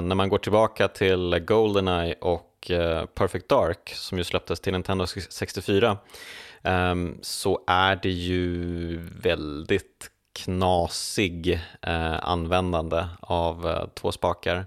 [0.00, 5.06] när man går tillbaka till Goldeneye och uh, Perfect Dark som ju släpptes till Nintendo
[5.06, 5.98] 64 um,
[6.62, 14.66] ehm, så är det ju väldigt knasig uh, användande av uh, två spakar.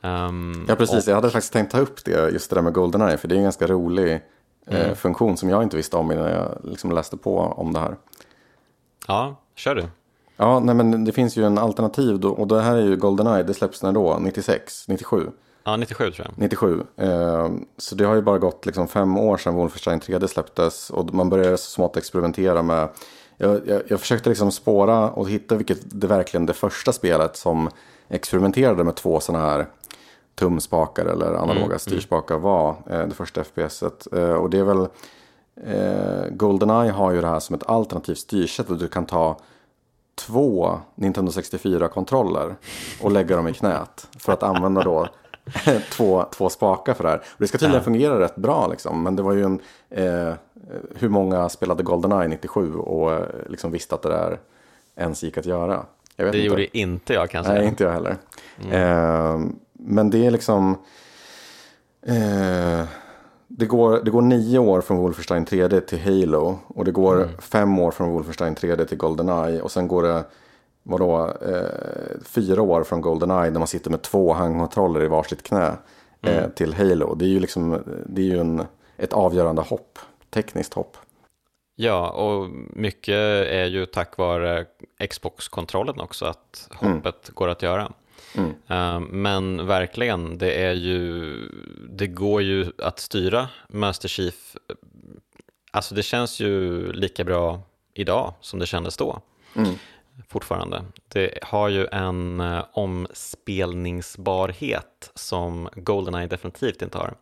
[0.00, 1.06] Um, ja, precis.
[1.06, 1.10] Och...
[1.10, 3.36] Jag hade faktiskt tänkt ta upp det, just det där med Goldeneye, för det är
[3.36, 4.20] en ganska rolig eh,
[4.66, 4.90] mm.
[4.90, 7.96] eh, funktion som jag inte visste om innan jag liksom läste på om det här.
[9.08, 9.84] Ja, kör du.
[10.36, 13.42] Ja, nej, men det finns ju en alternativ då, och det här är ju Goldeneye,
[13.42, 14.18] det släpps när då?
[14.18, 14.88] 96?
[14.88, 15.30] 97?
[15.64, 16.38] Ja, 97 tror jag.
[16.38, 16.82] 97.
[16.96, 21.14] Eh, så det har ju bara gått liksom fem år sedan Wolfenstein 3D släpptes och
[21.14, 22.88] man började så smått experimentera med
[23.36, 27.70] jag, jag, jag försökte liksom spåra och hitta vilket det verkligen det första spelet som
[28.08, 29.66] experimenterade med två sådana här
[30.34, 34.12] tumspakar eller analoga mm, styrspakar var eh, det första FPSet.
[34.12, 34.88] Eh, och det är väl
[35.64, 39.36] eh, Goldeneye har ju det här som ett alternativt styrsätt och du kan ta
[40.14, 42.54] två Nintendo 64-kontroller
[43.02, 45.08] och lägga dem i knät för att använda då
[45.92, 47.18] två, två spakar för det här.
[47.18, 50.34] Och det ska tydligen fungera rätt bra liksom, men det var ju en, eh,
[50.94, 54.38] hur många spelade Goldeneye 97 och liksom visste att det där
[54.96, 55.86] ens gick att göra.
[56.16, 56.38] Det inte.
[56.38, 57.52] gjorde inte jag kanske.
[57.52, 58.16] Nej, inte jag heller.
[58.64, 58.72] Mm.
[58.72, 60.78] Eh, men det är liksom...
[62.06, 62.84] Eh,
[63.48, 66.58] det, går, det går nio år från Wolfenstein 3D till Halo.
[66.68, 67.28] Och det går mm.
[67.38, 69.60] fem år från Wolfenstein 3D till Goldeneye.
[69.60, 70.24] Och sen går det
[70.82, 75.72] vadå, eh, fyra år från Goldeneye när man sitter med två handkontroller i varsitt knä.
[76.22, 76.50] Eh, mm.
[76.50, 77.14] Till Halo.
[77.14, 78.62] Det är ju, liksom, det är ju en,
[78.96, 79.98] ett avgörande hopp.
[80.30, 80.96] Tekniskt hopp.
[81.78, 84.66] Ja, och mycket är ju tack vare
[85.10, 86.94] Xbox-kontrollen också att mm.
[86.94, 87.34] hoppet mm.
[87.34, 87.92] går att göra.
[88.34, 88.50] Mm.
[88.50, 91.34] Uh, men verkligen, det är ju,
[91.90, 94.56] det går ju att styra Master Chief.
[95.70, 97.60] Alltså det känns ju lika bra
[97.94, 99.20] idag som det kändes då.
[99.56, 99.74] Mm.
[100.28, 100.84] Fortfarande.
[101.08, 107.14] Det har ju en uh, omspelningsbarhet som Goldeneye definitivt inte har.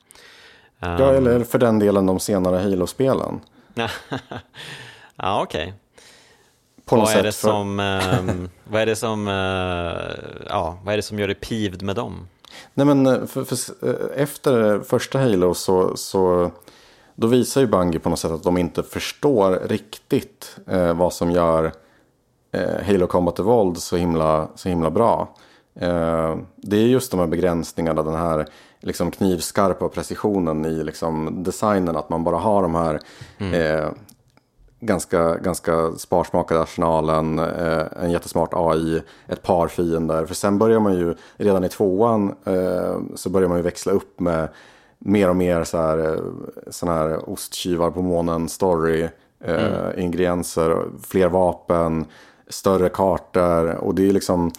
[0.79, 3.41] Ja, eller för den delen de senare Halo-spelen.
[5.17, 5.63] ja, okej.
[5.63, 5.73] Okay
[6.85, 7.49] på vad, är det för...
[7.49, 11.83] som, eh, vad är det som, eh, ja, vad är det som gör det pivd
[11.83, 12.29] med dem?
[12.75, 13.57] Nej men eh, för, för,
[13.89, 16.51] eh, efter första Halo så, så
[17.15, 21.31] då visar ju Bungie på något sätt att de inte förstår riktigt eh, vad som
[21.31, 21.73] gör
[22.53, 25.37] eh, Halo Combat Evolved så himla, så himla bra.
[25.81, 28.47] Eh, det är just de här begränsningarna, den här
[28.81, 31.97] liksom knivskarpa precisionen i liksom designen.
[31.97, 33.01] Att man bara har de här
[33.39, 33.55] mm.
[33.55, 33.91] eh,
[34.81, 40.27] ganska, ganska sparsmakade arsenalen, eh, en jättesmart AI, ett par fiender.
[40.27, 44.21] För sen börjar man ju, redan i tvåan, eh, så börjar man ju växla upp
[44.21, 44.49] med
[44.99, 46.21] mer och mer så här, eh,
[46.71, 49.09] såna här osttjuvar på månen story,
[49.45, 50.01] eh, mm.
[50.01, 52.07] ingredienser, fler vapen,
[52.49, 53.75] större kartor.
[53.75, 54.53] Och det är liksom,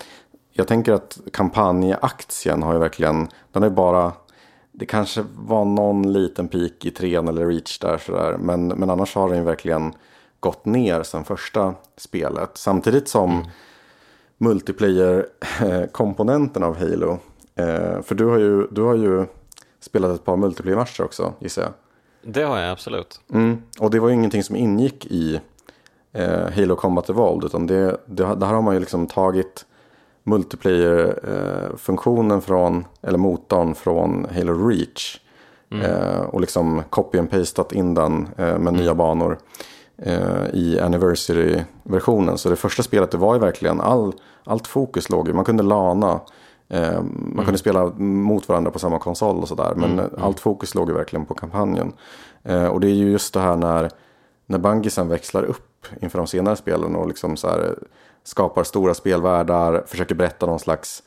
[0.58, 4.14] jag tänker att kampanjaktien har ju verkligen, den är bara
[4.72, 8.38] det kanske var någon liten peak i trean eller reach där sådär.
[8.40, 9.94] Men, men annars har den ju verkligen
[10.40, 12.50] gått ner sen första spelet.
[12.54, 13.46] Samtidigt som mm.
[14.38, 17.20] multiplayer-komponenten av Halo.
[17.56, 19.26] Eh, för du har, ju, du har ju
[19.80, 21.72] spelat ett par multiplayer-matcher också gissar jag.
[22.34, 23.20] Det har jag absolut.
[23.34, 23.62] Mm.
[23.80, 25.40] Och det var ju ingenting som ingick i
[26.12, 27.46] eh, Halo Combat Evolved.
[27.46, 29.66] Utan det, det, där har man ju liksom tagit
[30.26, 35.20] multiplayer-funktionen från, eller motorn från Halo Reach.
[35.72, 35.92] Mm.
[35.92, 38.76] Eh, och liksom copy and pastat in den eh, med mm.
[38.76, 39.38] nya banor
[39.98, 42.38] eh, i Anniversary-versionen.
[42.38, 44.14] Så det första spelet det var ju verkligen all,
[44.44, 46.20] allt fokus låg Man kunde lana.
[46.68, 47.46] Man mm.
[47.46, 49.74] kunde spela mot varandra på samma konsol och sådär.
[49.76, 50.10] Men mm.
[50.18, 51.94] allt fokus låg ju verkligen på kampanjen.
[52.72, 53.90] Och det är ju just det här när,
[54.46, 57.76] när Bungie sen växlar upp inför de senare spelen och liksom så här,
[58.26, 61.04] skapar stora spelvärldar, försöker berätta någon slags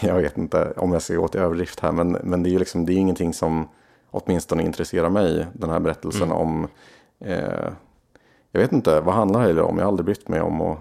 [0.00, 2.58] jag vet inte om jag ska gå till överdrift här, men, men det är ju
[2.58, 3.68] liksom, det är ingenting som
[4.10, 6.36] åtminstone intresserar mig, den här berättelsen mm.
[6.36, 6.68] om,
[7.24, 7.70] eh,
[8.52, 9.78] jag vet inte, vad handlar det om?
[9.78, 10.78] Jag har aldrig brytt mig om att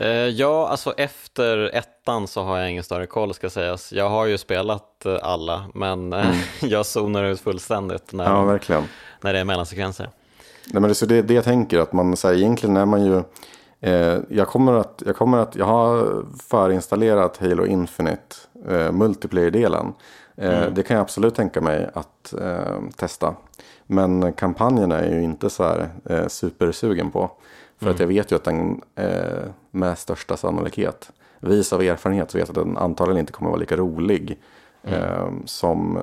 [0.00, 3.92] Uh, ja, alltså efter ettan så har jag ingen större koll ska sägas.
[3.92, 6.36] Jag har ju spelat uh, alla, men mm.
[6.60, 8.84] jag zonar ut fullständigt när, ja, verkligen.
[9.20, 10.10] när det är mellansekvenser.
[10.72, 13.22] Nej, men det är det, det jag tänker, att man säger egentligen är man ju
[13.80, 18.36] Eh, jag, kommer att, jag kommer att, jag har förinstallerat Halo Infinite
[18.68, 19.92] eh, multiplayer-delen.
[20.36, 20.74] Eh, mm.
[20.74, 23.34] Det kan jag absolut tänka mig att eh, testa.
[23.86, 27.30] Men kampanjen är ju inte så här eh, supersugen på.
[27.78, 27.94] För mm.
[27.94, 31.10] att jag vet ju att den eh, med största sannolikhet,
[31.40, 34.38] vis av erfarenhet, så vet jag att den antagligen inte kommer vara lika rolig
[34.82, 35.42] mm.
[35.46, 36.02] som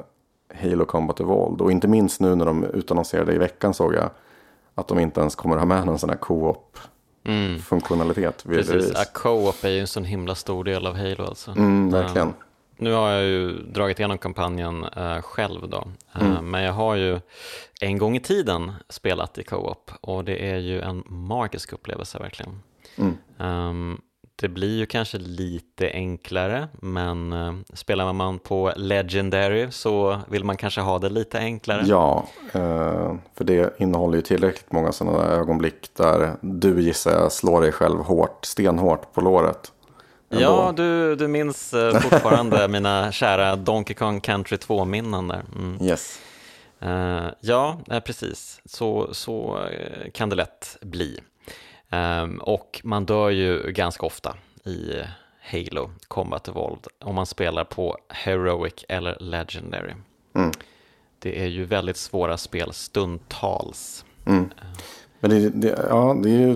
[0.62, 1.62] Halo Combat Evolved.
[1.62, 4.10] Och inte minst nu när de utannonserade i veckan såg jag
[4.76, 6.78] att de inte ens kommer att ha med någon sån här co-op
[7.24, 7.60] mm.
[7.60, 8.44] funktionalitet.
[8.44, 11.52] Precis, co-op är ju en sån himla stor del av Halo alltså.
[11.52, 12.28] Mm, verkligen.
[12.28, 12.34] Um,
[12.78, 15.88] nu har jag ju dragit igenom kampanjen uh, själv då,
[16.22, 17.20] uh, men jag har ju
[17.82, 22.62] en gång i tiden spelat i co-op och det är ju en magisk upplevelse verkligen.
[23.38, 24.02] Um,
[24.42, 30.58] det blir ju kanske lite enklare, men uh, spelar man på Legendary så vill man
[30.58, 31.84] kanske ha det lite enklare.
[31.86, 37.32] Ja, uh, för det innehåller ju tillräckligt många sådana där ögonblick där du gissar jag
[37.32, 39.72] slår dig själv hårt, stenhårt på låret.
[40.30, 40.44] Ändå.
[40.44, 45.44] Ja, du, du minns uh, fortfarande mina kära Donkey Kong Country 2-minnen där.
[45.56, 45.78] Mm.
[45.82, 46.20] Yes.
[47.40, 48.62] ja, precis.
[48.66, 49.68] Så, så
[50.14, 51.20] kan det lätt bli.
[51.96, 54.92] Um, och man dör ju ganska ofta i
[55.52, 59.94] Halo Combat Evolved om man spelar på Heroic eller Legendary.
[60.36, 60.52] Mm.
[61.20, 64.06] Det är ju väldigt svåra spel stundtals.
[64.26, 64.50] Mm.
[65.20, 66.56] Men det, det, ja, det, är ju,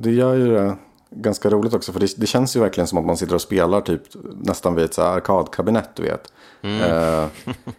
[0.00, 0.76] det gör ju det
[1.10, 1.92] ganska roligt också.
[1.92, 4.02] För det, det, känns ju verkligen som att man sitter och spelar typ
[4.42, 6.32] nästan vid ett så arkadkabinett, du vet.
[6.62, 6.80] Mm.
[6.80, 7.28] Uh,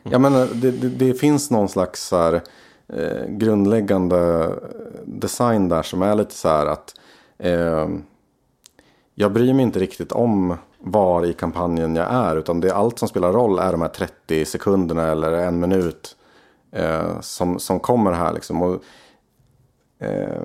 [0.03, 2.41] ja, men det, det, finns någon slags så här,
[2.93, 4.49] Eh, grundläggande
[5.05, 6.95] design där som är lite så här att
[7.39, 7.87] Eh,
[9.15, 12.35] jag bryr mig inte riktigt om var i kampanjen jag är.
[12.35, 16.15] Utan det är allt som spelar roll är de här 30 sekunderna eller en minut
[16.71, 18.33] eh, som, som kommer här.
[18.33, 18.61] Liksom.
[18.61, 18.83] Och,
[19.99, 20.43] eh,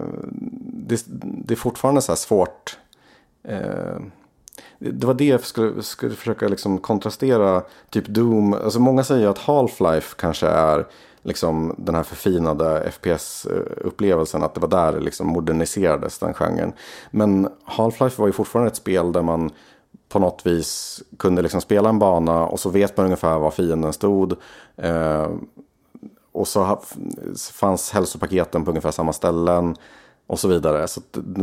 [0.62, 2.78] det, det, är fortfarande så här svårt.
[3.45, 3.97] Eh,
[4.78, 7.62] det var det jag skulle, skulle försöka liksom kontrastera.
[7.90, 8.53] Typ Doom.
[8.53, 10.86] Alltså många säger att Half-Life kanske är
[11.24, 14.42] liksom den här förfinade FPS-upplevelsen.
[14.42, 16.72] Att det var där det liksom moderniserades den genren.
[17.10, 19.50] Men Half-Life var ju fortfarande ett spel där man
[20.08, 23.92] på något vis kunde liksom spela en bana och så vet man ungefär var fienden
[23.92, 24.32] stod.
[24.76, 25.28] Eh,
[26.32, 26.80] och så
[27.52, 29.76] fanns hälsopaketen på ungefär samma ställen
[30.26, 30.88] och så vidare.
[30.88, 31.00] Så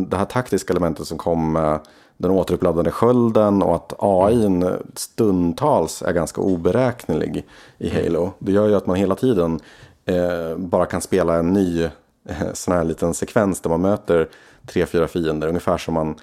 [0.10, 1.80] det här taktiska elementet som kom med
[2.18, 4.62] den återuppladdade skölden och att AI
[4.96, 8.34] stundtals är ganska oberäknelig i Halo.
[8.40, 9.60] Det gör ju att man hela tiden
[10.06, 14.30] eh, bara kan spela en ny eh, sån här liten sekvens där man möter
[14.66, 15.48] tre, fyra fiender.
[15.48, 16.16] Ungefär som man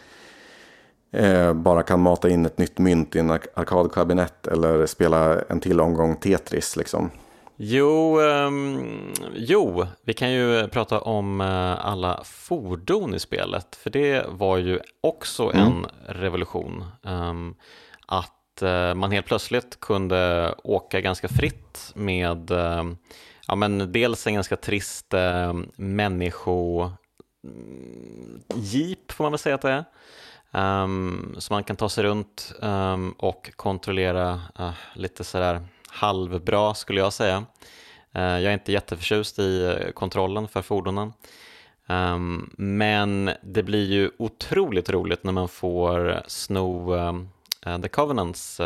[1.13, 5.81] eh, bara kan mata in ett nytt mynt i en arkadkabinett eller spela en till
[5.81, 7.11] omgång Tetris liksom.
[7.61, 14.27] Jo, um, jo, vi kan ju prata om uh, alla fordon i spelet, för det
[14.29, 15.67] var ju också mm.
[15.67, 16.85] en revolution.
[17.03, 17.57] Um,
[18.07, 22.85] att uh, man helt plötsligt kunde åka ganska fritt med uh,
[23.49, 26.91] ja, men dels en ganska trist uh, människo
[28.55, 29.85] jeep får man väl säga att det är.
[30.83, 35.61] Um, så man kan ta sig runt um, och kontrollera uh, lite sådär
[35.91, 37.45] halvbra skulle jag säga.
[38.13, 41.13] Eh, jag är inte jätteförtjust i eh, kontrollen för fordonen.
[41.87, 48.61] Ehm, men det blir ju otroligt roligt när man får sno eh, The Covenants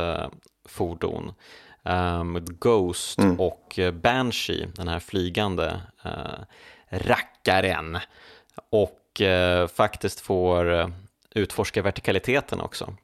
[0.68, 1.32] fordon.
[1.84, 3.40] Um, Ghost mm.
[3.40, 5.80] och Banshee, den här flygande
[6.88, 7.98] rackaren.
[8.70, 9.22] Och
[9.74, 10.92] faktiskt får
[11.30, 12.94] utforska vertikaliteten också.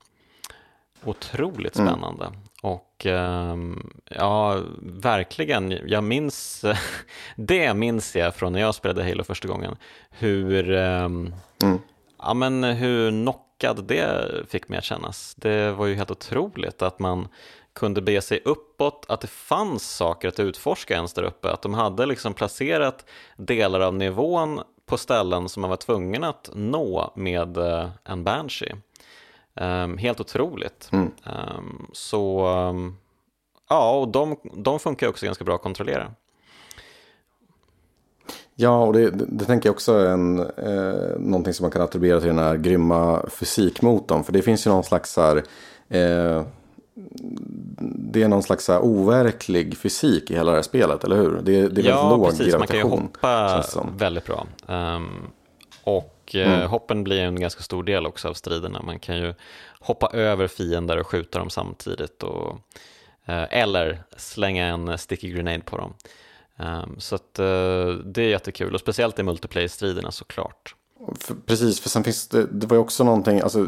[1.05, 1.89] Otroligt mm.
[1.89, 2.25] spännande.
[2.25, 2.48] Mm.
[2.63, 6.65] Och ehm, ja, verkligen, jag minns,
[7.37, 9.77] det minns jag från när jag spelade Halo första gången,
[10.11, 11.79] hur, ehm, mm.
[12.19, 15.35] ja, men hur knockad det fick mig att kännas.
[15.35, 17.29] Det var ju helt otroligt att man
[17.73, 21.75] kunde bege sig uppåt, att det fanns saker att utforska ens där uppe, att de
[21.75, 23.05] hade liksom placerat
[23.37, 28.77] delar av nivån på ställen som man var tvungen att nå med eh, en Banshee.
[29.61, 30.89] Um, helt otroligt.
[30.93, 31.11] Mm.
[31.25, 32.97] Um, så um,
[33.69, 36.13] ja, och de, de funkar också ganska bra att kontrollera.
[38.55, 41.83] Ja, och det, det, det tänker jag också är en, eh, någonting som man kan
[41.83, 44.25] attribuera till den här grymma fysikmotorn.
[44.25, 45.37] För det finns ju någon slags så här,
[45.89, 46.43] eh,
[47.81, 51.41] det är någon slags så här overklig fysik i hela det här spelet, eller hur?
[51.43, 52.53] Det, det är ja, väldigt låg precis.
[52.55, 52.91] gravitation.
[52.91, 54.47] Man kan ju hoppa väldigt bra.
[54.67, 55.09] Um,
[56.29, 56.69] och eh, mm.
[56.69, 58.83] hoppen blir en ganska stor del också av striderna.
[58.83, 59.35] Man kan ju
[59.81, 62.23] hoppa över fiender och skjuta dem samtidigt.
[62.23, 62.59] Och,
[63.27, 65.95] eh, eller slänga en sticky grenade på dem.
[66.61, 70.75] Um, så att, uh, det är jättekul och speciellt i multiplayer-striderna såklart.
[71.47, 73.67] Precis, för sen finns det, det var ju också någonting, alltså,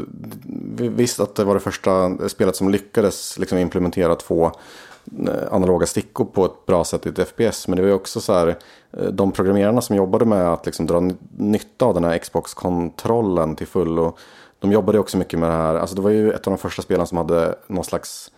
[0.75, 4.51] vi visste att det var det första spelet som lyckades liksom implementera två eh,
[5.51, 7.67] analoga stickor på ett bra sätt i ett FPS.
[7.67, 8.57] Men det var ju också så här,
[8.91, 13.67] eh, de programmerarna som jobbade med att liksom dra nytta av den här Xbox-kontrollen till
[13.67, 14.17] fullo.
[14.59, 16.81] De jobbade också mycket med det här, alltså det var ju ett av de första
[16.81, 18.31] spelen som hade någon slags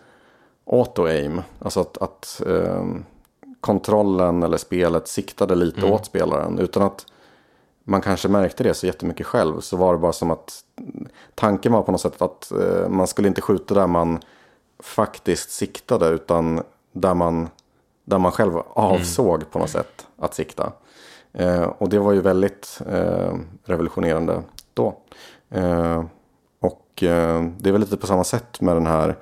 [0.66, 1.42] auto-aim.
[1.58, 2.84] Alltså att, att eh,
[3.60, 5.92] kontrollen eller spelet siktade lite mm.
[5.92, 6.58] åt spelaren.
[6.58, 7.06] Utan att
[7.84, 10.64] man kanske märkte det så jättemycket själv så var det bara som att
[11.34, 14.18] tanken var på något sätt att eh, man skulle inte skjuta där man
[14.78, 16.62] faktiskt siktade utan
[16.92, 17.48] där man,
[18.04, 19.46] där man själv avsåg mm.
[19.50, 20.72] på något sätt att sikta.
[21.32, 24.42] Eh, och det var ju väldigt eh, revolutionerande
[24.74, 24.96] då.
[25.50, 26.04] Eh,
[26.60, 29.16] och eh, det är väl lite på samma sätt med den här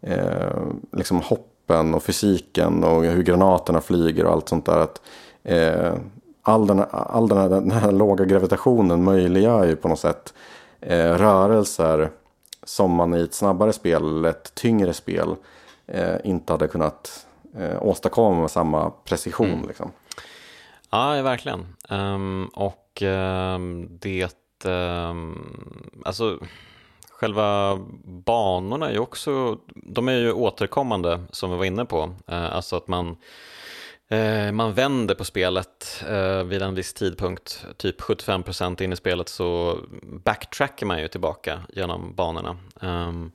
[0.00, 4.78] eh, liksom hoppen och fysiken och hur granaterna flyger och allt sånt där.
[4.78, 5.00] Att,
[5.42, 5.94] eh,
[6.42, 10.34] all den, all den, här, den här låga gravitationen möjliggör ju på något sätt
[10.80, 12.10] eh, rörelser
[12.70, 15.36] som man i ett snabbare spel eller ett tyngre spel
[15.86, 19.52] eh, inte hade kunnat eh, åstadkomma med samma precision.
[19.52, 19.68] Mm.
[19.68, 19.90] Liksom.
[20.90, 21.66] Ja, verkligen.
[21.88, 26.38] Um, och um, det, um, alltså
[27.10, 32.02] själva banorna är ju också, de är ju återkommande som vi var inne på.
[32.02, 33.16] Uh, alltså att man
[34.52, 39.78] man vänder på spelet eh, vid en viss tidpunkt, typ 75% in i spelet så
[40.02, 42.56] backtrackar man ju tillbaka genom banorna.
[42.80, 43.32] Um,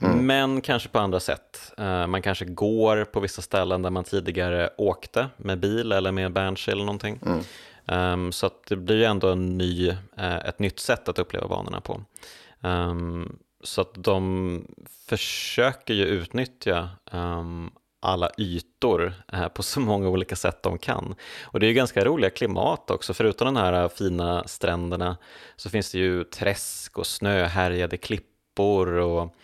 [0.00, 0.26] mm.
[0.26, 1.72] Men kanske på andra sätt.
[1.80, 6.32] Uh, man kanske går på vissa ställen där man tidigare åkte med bil eller med
[6.32, 7.20] Banshee eller någonting.
[7.26, 7.44] Mm.
[7.86, 9.96] Um, så det blir ju ändå en ny,
[10.44, 12.04] ett nytt sätt att uppleva banorna på.
[12.60, 14.66] Um, så att de
[15.08, 16.88] försöker ju utnyttja
[18.04, 21.14] alla ytor eh, på så många olika sätt de kan.
[21.42, 25.16] Och det är ju ganska roliga klimat också, förutom de här eh, fina stränderna
[25.56, 29.34] så finns det ju träsk och snöhärjade klippor och,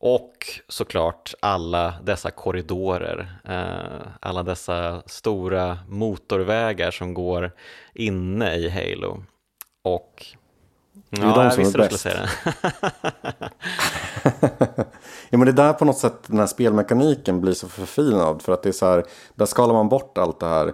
[0.00, 0.32] och
[0.68, 7.52] såklart alla dessa korridorer, eh, alla dessa stora motorvägar som går
[7.94, 9.24] inne i Halo.
[9.82, 10.26] Och
[11.10, 12.00] det är ja, de som är bäst.
[12.00, 12.28] Säga det.
[15.30, 18.42] ja, men det är där på något sätt den här spelmekaniken blir så förfinad.
[18.42, 19.04] För att det är så här,
[19.34, 20.72] där skalar man bort allt det här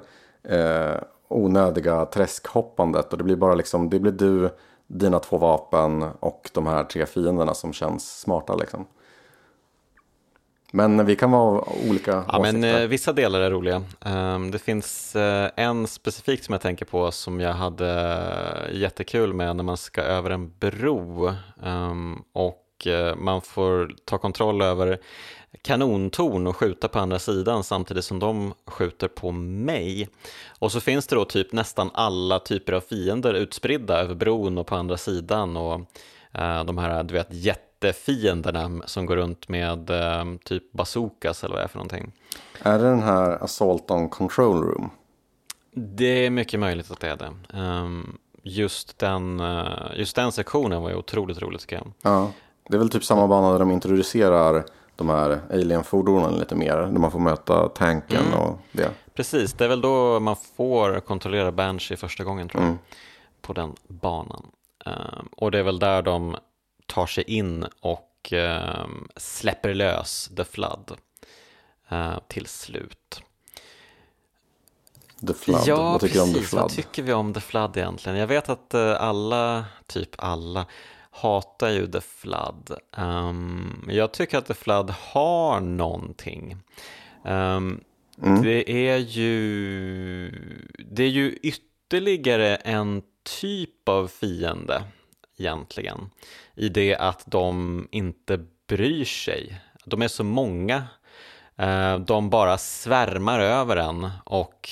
[0.49, 0.97] eh,
[1.29, 3.13] onödiga träskhoppandet.
[3.13, 4.51] Och det blir bara liksom, det blir du,
[4.87, 8.87] dina två vapen och de här tre fienderna som känns smarta liksom.
[10.75, 13.83] Men vi kan vara olika ja, men, eh, Vissa delar är roliga.
[14.01, 19.57] Um, det finns uh, en specifikt som jag tänker på som jag hade jättekul med
[19.57, 24.99] när man ska över en bro um, och uh, man får ta kontroll över
[25.63, 30.09] kanontorn och skjuta på andra sidan samtidigt som de skjuter på mig.
[30.59, 34.67] Och så finns det då typ nästan alla typer av fiender utspridda över bron och
[34.67, 35.81] på andra sidan och
[36.39, 41.55] uh, de här du vet jätte jättefienderna som går runt med eh, typ bazookas eller
[41.55, 42.13] vad det är för någonting.
[42.63, 44.91] Är det den här Assault on Control Room?
[45.75, 47.59] Det är mycket möjligt att det är det.
[47.59, 51.93] Um, just, den, uh, just den sektionen var ju otroligt rolig tycker jag.
[52.03, 52.33] Ja,
[52.69, 54.65] det är väl typ samma bana där de introducerar
[54.97, 56.77] de här alien-fordonen lite mer.
[56.77, 58.39] Där man får möta tanken mm.
[58.39, 58.91] och det.
[59.15, 62.69] Precis, det är väl då man får kontrollera Banshee första gången tror jag.
[62.69, 62.79] Mm.
[63.41, 64.47] På den banan.
[64.87, 66.37] Um, och det är väl där de
[66.93, 68.87] tar sig in och eh,
[69.17, 70.93] släpper lös The Flood
[71.89, 73.23] eh, till slut.
[75.27, 76.63] The Flood, ja, vad tycker du om The Flood?
[76.63, 78.19] Vad tycker vi om The Flood egentligen?
[78.19, 80.67] Jag vet att eh, alla, typ alla,
[81.11, 82.77] hatar ju The Flood.
[82.97, 86.57] Um, jag tycker att The Flood har någonting.
[87.25, 87.85] Um,
[88.23, 88.43] mm.
[88.43, 90.31] Det är ju
[90.91, 93.03] det är ju ytterligare en
[93.41, 94.83] typ av fiende
[95.37, 96.11] egentligen
[96.57, 99.61] i det att de inte bryr sig.
[99.85, 100.87] De är så många,
[101.57, 104.69] eh, de bara svärmar över en och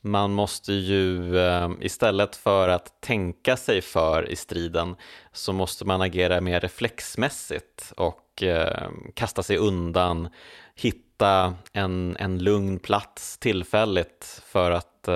[0.00, 4.96] man måste ju eh, istället för att tänka sig för i striden
[5.32, 10.28] så måste man agera mer reflexmässigt och eh, kasta sig undan,
[10.74, 15.08] hitta en, en lugn plats tillfälligt för att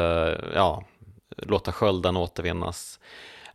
[0.55, 0.85] ja,
[1.37, 3.01] låta skölden återvinnas.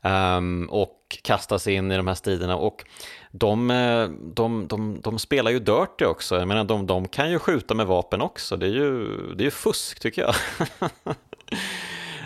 [0.05, 2.57] Um, och kasta sig in i de här striderna.
[2.57, 2.85] Och
[3.31, 6.35] de, eh, de, de, de spelar ju dirty också.
[6.35, 8.57] Jag menar, de, de kan ju skjuta med vapen också.
[8.57, 10.35] Det är ju, det är ju fusk tycker jag.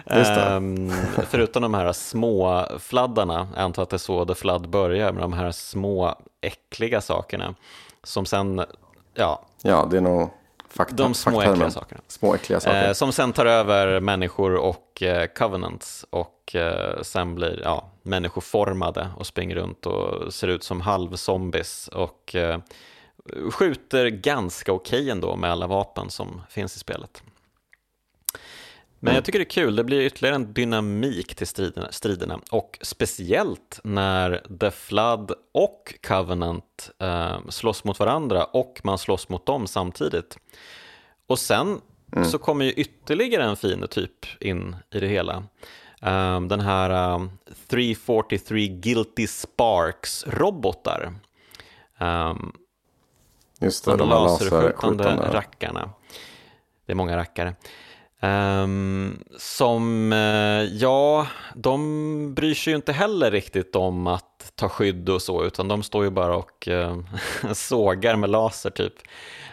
[0.09, 0.91] Ehm,
[1.29, 5.23] förutom de här små fladdarna, jag antar att det är så The Flood börjar, med
[5.23, 7.55] de här små äckliga sakerna.
[8.03, 8.65] Som sen,
[9.13, 10.29] ja, Ja, det är nog
[10.69, 12.01] fakta, de små äckliga sakerna.
[12.07, 12.87] Små äckliga saker.
[12.87, 19.09] Eh, som sen tar över människor och eh, covenants och eh, sen blir ja, människoformade
[19.17, 22.59] och springer runt och ser ut som halvzombies och eh,
[23.51, 27.23] skjuter ganska okej ändå med alla vapen som finns i spelet.
[28.99, 32.79] Men jag tycker det är kul, det blir ytterligare en dynamik till striderna, striderna och
[32.81, 39.67] speciellt när The Flood och Covenant eh, slåss mot varandra och man slåss mot dem
[39.67, 40.37] samtidigt.
[41.27, 41.81] Och sen
[42.25, 45.43] så kommer ju ytterligare en fiendetyp in i det hela.
[46.01, 47.31] Um, den här um,
[47.67, 51.13] 343 Guilty Sparks-robotar.
[51.99, 52.53] Um,
[53.59, 55.89] Just det, de laserskjutande rackarna.
[56.85, 57.55] Det är många rackare.
[58.19, 65.09] Ehm, som, eh, ja, de bryr sig ju inte heller riktigt om att ta skydd
[65.09, 66.97] och så, utan de står ju bara och eh,
[67.53, 68.93] sågar med laser typ.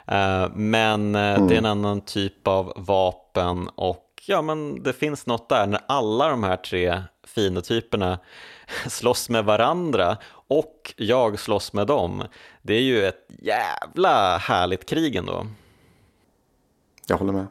[0.06, 5.26] Eh, men eh, det är en annan typ av vapen och ja, men det finns
[5.26, 8.18] något där när alla de här tre fiendetyperna
[8.88, 10.16] slåss med varandra
[10.48, 12.22] och jag slåss med dem.
[12.62, 15.46] Det är ju ett jävla härligt krig ändå.
[17.06, 17.46] Jag håller med.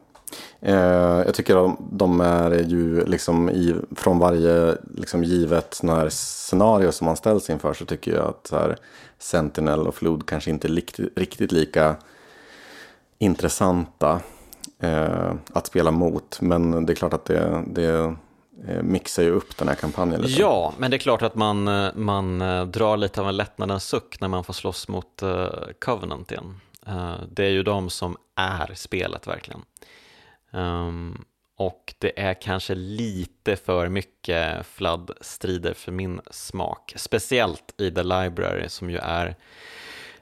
[0.60, 6.08] Eh, jag tycker de, de är ju liksom i, från varje liksom givet sån här
[6.08, 8.76] scenario som man ställs inför så tycker jag att så här,
[9.18, 11.96] Sentinel och Flood kanske inte är likt, riktigt lika
[13.18, 14.20] intressanta
[14.80, 16.40] eh, att spela mot.
[16.40, 18.16] Men det är klart att det, det
[18.68, 20.40] eh, mixar ju upp den här kampanjen lite.
[20.40, 23.84] Ja, men det är klart att man, eh, man eh, drar lite av en lättnadens
[23.84, 25.48] suck när man får slåss mot uh,
[25.80, 26.60] Covenant igen.
[26.86, 29.62] Eh, det är ju de som är spelet verkligen.
[30.50, 31.24] Um,
[31.56, 36.92] och det är kanske lite för mycket fladdstrider för min smak.
[36.96, 39.36] Speciellt i The Library som ju är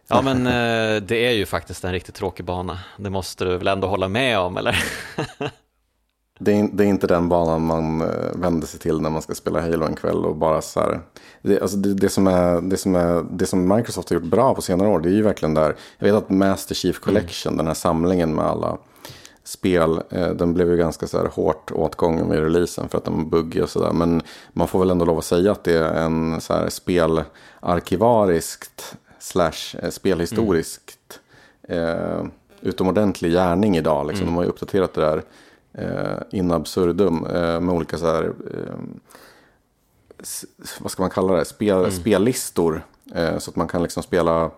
[0.09, 2.79] Ja men eh, det är ju faktiskt en riktigt tråkig bana.
[2.97, 4.85] Det måste du väl ändå hålla med om eller?
[6.39, 9.35] Det är, det är inte den banan man eh, vänder sig till när man ska
[9.35, 11.01] spela Halo en kväll och bara så här.
[11.43, 14.55] Det, alltså det, det, som är, det, som är, det som Microsoft har gjort bra
[14.55, 15.77] på senare år det är ju verkligen där.
[15.99, 18.79] Jag vet att Master Chief Collection, den här samlingen med alla
[19.45, 23.17] spel, eh, den blev ju ganska så här hårt åtgången vid releasen för att den
[23.17, 23.93] var buggig och sådär.
[23.93, 24.23] Men
[24.53, 29.77] man får väl ändå lov att säga att det är en så här spelarkivariskt slash
[29.83, 31.21] eh, spelhistoriskt
[31.69, 32.25] eh,
[32.61, 34.07] utomordentlig gärning idag.
[34.07, 34.27] Liksom.
[34.27, 35.23] De har ju uppdaterat det där
[35.75, 38.33] eh, in absurdum eh, med olika så här,
[40.81, 42.83] vad ska man kalla det, Spel, spellistor.
[43.15, 44.51] Eh, så att man kan liksom spela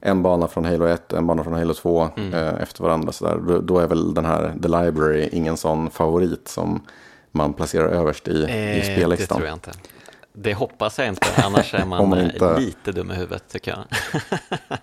[0.00, 3.12] en bana från Halo 1, en bana från Halo 2 eh, efter varandra.
[3.12, 3.60] Så där.
[3.60, 6.82] Då, är väl den här The Library ingen sån favorit som
[7.30, 9.36] man placerar överst i, i Eh, det spellistan.
[9.36, 9.72] tror jag inte.
[10.40, 13.84] Det hoppas jag inte, annars är man, man inte- lite dum i huvudet tycker jag.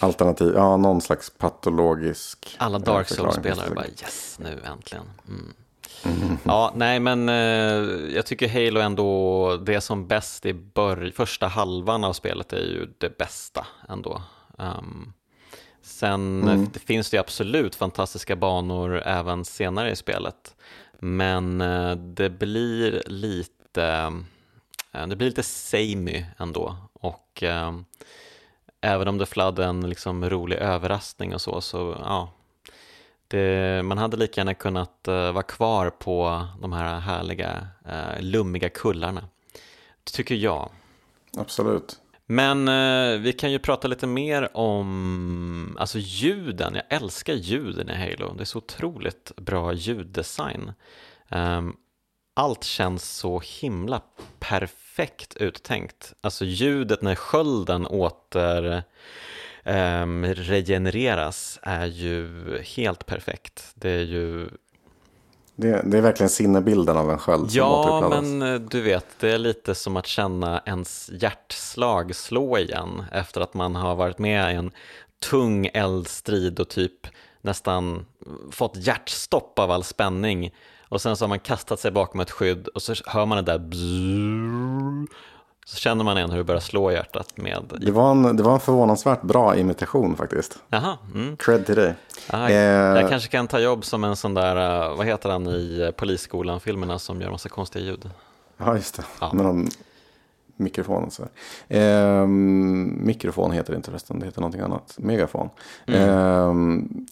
[0.00, 3.32] Alternativ, ja någon slags patologisk Alla eh, Dark förklaring.
[3.32, 5.04] Souls-spelare bara yes, nu äntligen.
[5.28, 5.54] Mm.
[6.44, 7.34] Ja, nej men eh,
[8.14, 12.88] jag tycker Halo ändå, det som bäst i bör- första halvan av spelet är ju
[12.98, 14.22] det bästa ändå.
[14.58, 15.12] Um,
[15.82, 20.56] sen eh, det finns det ju absolut fantastiska banor även senare i spelet.
[20.98, 24.10] Men eh, det blir lite, eh,
[25.08, 26.76] det blir lite samey ändå.
[26.92, 27.84] Och ehm,
[28.80, 32.30] även om det är en liksom rolig överraskning och så, så ja,
[33.28, 38.68] det, man hade lika gärna kunnat eh, vara kvar på de här härliga, uh, lummiga
[38.68, 39.28] kullarna.
[40.04, 40.70] Tycker jag.
[41.36, 42.00] Absolut.
[42.26, 46.74] Men eh, vi kan ju prata lite mer om alltså ljuden.
[46.74, 48.34] Jag älskar ljuden i Halo.
[48.34, 50.72] Det är så otroligt bra ljuddesign.
[51.28, 51.76] Ehm,
[52.40, 54.00] allt känns så himla
[54.38, 56.12] perfekt uttänkt.
[56.20, 58.82] Alltså ljudet när skölden åter
[59.64, 62.28] ehm, regenereras är ju
[62.76, 63.70] helt perfekt.
[63.74, 64.48] Det är ju
[65.56, 68.24] Det, det är verkligen sinnebilden av en sköld som Ja, återuppladdas.
[68.24, 73.40] men eh, du vet, det är lite som att känna ens hjärtslag slå igen efter
[73.40, 74.70] att man har varit med i en
[75.30, 77.06] tung eldstrid och typ
[77.40, 78.06] nästan
[78.50, 80.50] fått hjärtstopp av all spänning.
[80.90, 83.52] Och sen så har man kastat sig bakom ett skydd och så hör man det
[83.52, 85.10] där bzzz,
[85.64, 87.62] så känner man igen hur det börjar slå hjärtat med...
[87.80, 90.58] Det var, en, det var en förvånansvärt bra imitation faktiskt.
[90.68, 91.36] Jaha, mm.
[91.36, 91.94] Cred till dig.
[92.30, 92.54] Ah, Eh,
[93.00, 94.56] jag kanske kan ta jobb som en sån där,
[94.90, 98.10] eh, vad heter han i eh, Polisskolan-filmerna som gör massa konstiga ljud?
[98.56, 99.04] Ja, just det.
[99.20, 99.30] Ja.
[99.34, 99.68] Men om
[100.56, 101.22] mikrofonen så.
[101.68, 104.94] Ehm, mikrofon heter det inte förresten, det heter någonting annat.
[104.98, 105.50] Megafon.
[105.86, 106.08] Mm.
[106.08, 107.06] Ehm,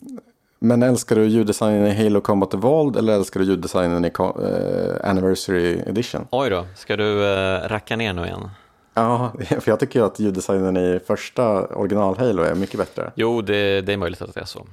[0.59, 5.83] men älskar du ljuddesignen i Halo Combat Evolved eller älskar du ljuddesignen i uh, Anniversary
[5.87, 6.27] Edition?
[6.31, 8.51] Oj då, ska du uh, racka ner nu igen?
[8.95, 13.13] Ja, för jag tycker att ljuddesignen i första original Halo är mycket bättre.
[13.15, 14.67] Jo, det, det är möjligt att det är så.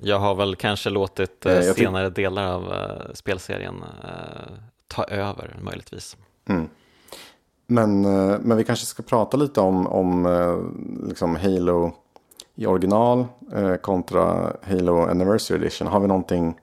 [0.00, 2.72] Jag har väl kanske låtit uh, senare delar av
[3.14, 3.74] spelserien
[4.88, 6.16] ta över möjligtvis.
[6.48, 6.68] Mm.
[7.66, 8.00] Men,
[8.40, 10.26] men vi kanske ska prata lite om, om
[11.08, 11.92] liksom Halo
[12.54, 15.88] i original eh, kontra Halo Anniversary Edition.
[15.88, 16.54] Har vi någonting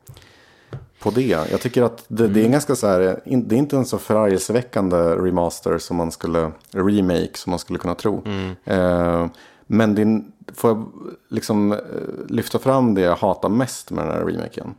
[0.99, 1.27] på det?
[1.51, 2.33] Jag tycker att det, mm.
[2.33, 6.11] det är en ganska så här, det är inte en så förargelseväckande remaster som man
[6.11, 8.23] skulle, remake som man skulle kunna tro.
[8.25, 8.55] Mm.
[8.65, 9.27] Eh,
[9.67, 10.23] men det,
[10.53, 10.91] får jag
[11.29, 11.79] liksom eh,
[12.27, 14.75] lyfta fram det jag hatar mest med den här remaken?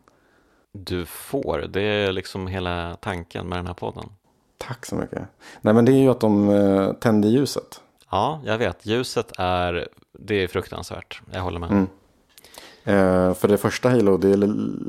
[0.72, 4.04] Du får, det är liksom hela tanken med den här podden.
[4.58, 5.22] Tack så mycket.
[5.60, 7.80] Nej men det är ju att de eh, tände ljuset.
[8.10, 8.86] Ja, jag vet.
[8.86, 9.88] Ljuset är,
[10.24, 11.20] det är fruktansvärt.
[11.32, 11.70] Jag håller med.
[11.70, 11.86] Mm.
[12.84, 14.36] Eh, för det första Halo, det är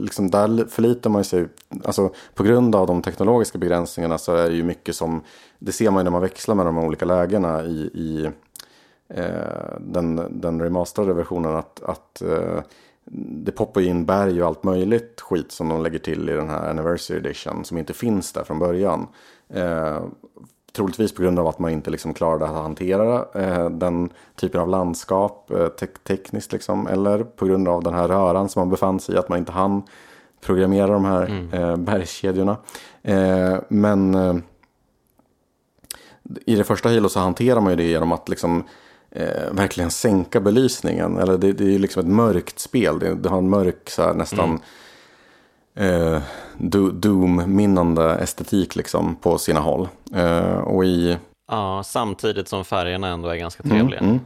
[0.02, 1.48] liksom, där förlitar man sig,
[1.84, 5.22] alltså på grund av de teknologiska begränsningarna så är det ju mycket som,
[5.60, 8.30] det ser man ju när man växlar med de olika lägena i, i
[9.10, 12.60] eh, den, den remasterade versionen att, att eh,
[13.46, 16.70] det poppar in berg och allt möjligt skit som de lägger till i den här
[16.70, 19.08] Anniversary Edition som inte finns där från början.
[19.50, 20.04] Eh,
[20.76, 24.70] Troligtvis på grund av att man inte liksom klarade att hantera eh, den typen av
[24.70, 26.52] landskap eh, te tekniskt.
[26.52, 26.88] Liksom.
[26.88, 29.52] Eller på grund av den här röran som man befann sig i, att man inte
[29.52, 29.84] hann
[30.42, 31.54] programmera de här mm.
[31.54, 32.58] eh, bergskedjorna.
[33.02, 34.36] Eh, men eh,
[36.46, 38.64] i det första Halo så hanterar man ju det genom att liksom,
[39.12, 41.18] eh, verkligen sänka belysningen.
[41.18, 43.00] Eller det, det är ju liksom ett mörkt spel.
[43.00, 44.50] Det, det har en mörk så här, nästan...
[44.50, 44.62] Mm
[45.76, 46.22] eh,
[46.94, 49.88] Doom-minnande estetik liksom på sina håll.
[50.16, 51.18] Eh, och i...
[51.48, 54.00] Ja, samtidigt som färgerna ändå är ganska trevliga.
[54.00, 54.20] Mm,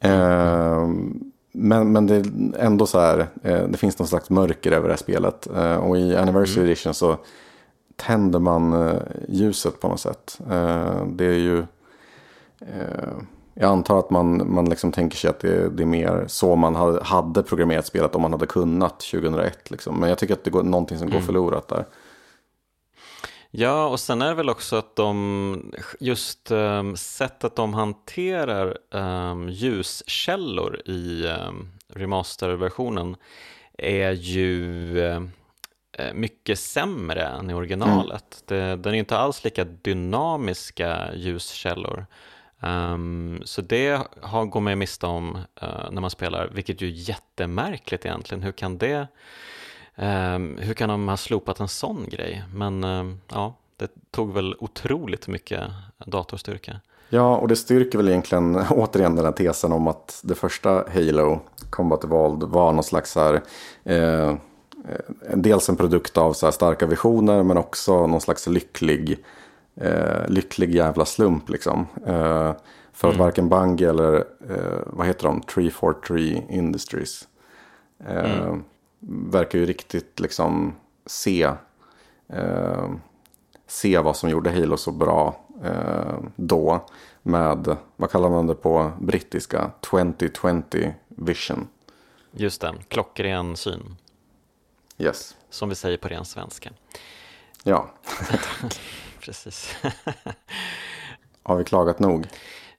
[0.00, 0.20] mm.
[0.20, 0.88] Eh,
[1.52, 2.24] men, men det är
[2.58, 5.46] ändå så här, eh, det finns någon slags mörker över det här spelet.
[5.56, 6.66] Eh, och i Anniversary mm.
[6.66, 7.16] Edition så
[7.96, 10.38] tänder man eh, ljuset på något sätt.
[11.06, 11.66] det är ju
[13.54, 16.74] jag antar att man, man liksom tänker sig att det, det är mer så man
[17.02, 19.70] hade, programmerat spelet om man hade kunnat 2001.
[19.70, 20.00] Liksom.
[20.00, 21.26] Men jag tycker att det är någonting som går mm.
[21.26, 21.84] förlorat där.
[23.50, 29.48] Ja, och sen är det väl också att de, just um, sättet de hanterar um,
[29.48, 33.16] ljuskällor i um, remasterversionen
[33.78, 34.62] är ju
[34.98, 38.44] uh, mycket sämre än i originalet.
[38.50, 38.68] Mm.
[38.68, 42.06] Det, den är inte alls lika dynamiska ljuskällor.
[42.66, 46.92] Um, så det har, går man miste om uh, när man spelar, vilket ju är
[46.92, 48.42] jättemärkligt egentligen.
[48.42, 49.06] Hur kan det,
[49.96, 52.44] um, hur kan de ha slopat en sån grej?
[52.54, 55.62] Men um, ja, det tog väl otroligt mycket
[56.06, 56.80] datorstyrka.
[57.08, 61.40] Ja, och det styrker väl egentligen återigen den här tesen om att det första Halo,
[61.70, 63.42] Combat Evolved, var någon slags här,
[63.84, 64.36] eh, eh,
[65.34, 69.18] dels en produkt av så starka visioner men också någon slags lycklig
[69.76, 71.86] eh, lycklig jävla slump liksom.
[72.06, 72.52] Eh,
[72.92, 73.24] för att mm.
[73.26, 74.16] varken Bungie eller
[74.50, 77.28] eh, vad heter de, 343 Industries
[78.06, 78.64] eh, mm.
[79.30, 80.74] verkar ju riktigt liksom
[81.06, 81.42] se,
[82.28, 82.90] eh,
[83.66, 86.86] se vad som gjorde Halo så bra eh, då
[87.22, 91.68] med, vad kallar man det på brittiska, 2020 vision.
[92.32, 93.96] Just det, klockren syn.
[94.98, 95.36] Yes.
[95.50, 96.70] Som vi säger på ren svenska.
[97.62, 97.90] Ja,
[99.24, 99.76] precis.
[101.42, 102.26] Har vi klagat nog?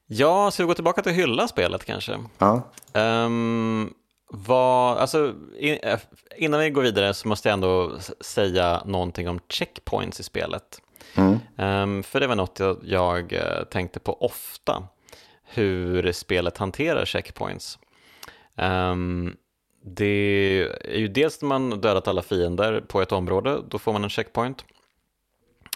[0.08, 2.20] Ja, ska vi gå tillbaka till hylla spelet kanske?
[2.38, 2.62] Ja.
[2.94, 3.94] Um,
[4.30, 6.00] vad, alltså, eh,
[6.38, 7.92] innan vi går vidare så måste jag ändå
[8.22, 10.82] säga någonting om checkpoints i spelet.
[11.16, 11.40] Mm.
[11.58, 14.88] Um, för det var något jag, jag, eh, tänkte på ofta,
[15.44, 17.80] hur spelet hanterar checkpoints.
[18.56, 19.36] Um,
[19.86, 20.06] det
[20.82, 24.10] är ju dels när man dödat alla fiender på ett område, då får man en
[24.10, 24.66] checkpoint.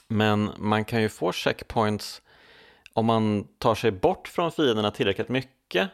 [0.10, 2.22] Men man kan ju få checkpoints
[2.94, 5.90] om man tar sig bort från fienderna tillräckligt mycket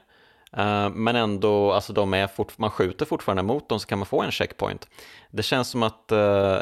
[0.58, 4.06] uh, men ändå, alltså de är fort, man skjuter fortfarande mot dem så kan man
[4.06, 4.88] få en checkpoint.
[5.32, 6.18] Det känns som att uh,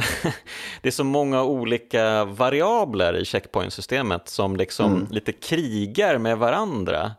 [0.82, 5.08] det är så många olika variabler i checkpointsystemet som liksom mm.
[5.12, 7.12] lite krigar med varandra.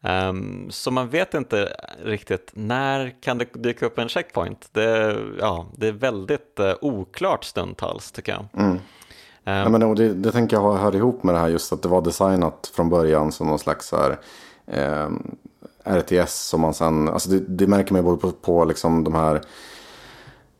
[0.00, 4.68] Um, så man vet inte riktigt när kan det dyka upp en checkpoint.
[4.72, 8.62] Det, ja, det är väldigt uh, oklart stundtals tycker jag.
[8.64, 8.78] Mm.
[9.48, 11.88] Um, ja, men det, det tänker jag hör ihop med det här just att det
[11.88, 14.18] var designat från början som någon slags här,
[14.66, 15.08] eh,
[15.84, 19.14] RTS som man sen, alltså det, det märker man ju både på, på liksom de
[19.14, 19.40] här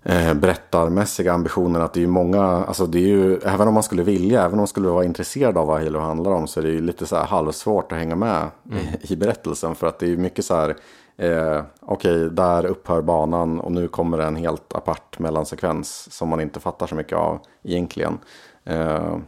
[0.03, 3.82] eh, berättarmässiga ambitionen att det är ju många, alltså det är ju, även om man
[3.82, 6.64] skulle vilja, även om man skulle vara intresserad av vad Halo handlar om så är
[6.64, 8.78] det ju lite så här halvsvårt att hänga med mm.
[8.78, 10.68] i, i berättelsen för att det är ju mycket så här,
[11.16, 16.41] eh, okej, okay, där upphör banan och nu kommer en helt apart mellansekvens som man
[16.41, 18.18] inte fattar så mycket av egentligen.
[18.66, 19.18] Eh,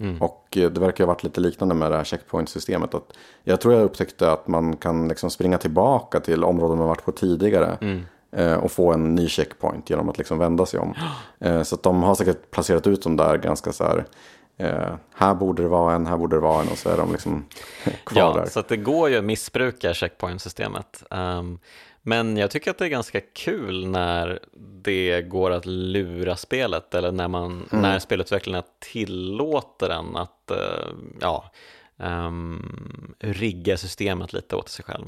[0.00, 0.22] Mm.
[0.22, 2.90] Och det verkar ha varit lite liknande med det här checkpoint-systemet.
[3.44, 7.12] jag tror jag upptäckte att man kan liksom springa tillbaka till områden man varit på
[7.12, 7.78] tidigare.
[7.80, 8.06] Mm.
[8.32, 10.94] Eh, och få en ny checkpoint genom att liksom vända sig om.
[11.40, 14.04] Eh, så att de har säkert placerat ut dem där ganska så här.
[14.56, 17.12] Eh, här borde det vara en, här borde det vara en och så är de
[17.12, 17.44] liksom
[18.04, 18.46] kvar ja, där.
[18.46, 21.02] Så att det går ju att missbruka checkpoint-systemet.
[22.08, 24.38] Men jag tycker att det är ganska kul när
[24.82, 27.82] det går att lura spelet eller när, man, mm.
[27.82, 31.50] när spelutvecklarna tillåter en att uh, ja,
[31.96, 35.06] um, rigga systemet lite åt sig själv.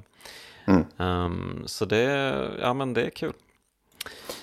[0.64, 0.84] Mm.
[0.96, 3.32] Um, så det, ja, men det är kul.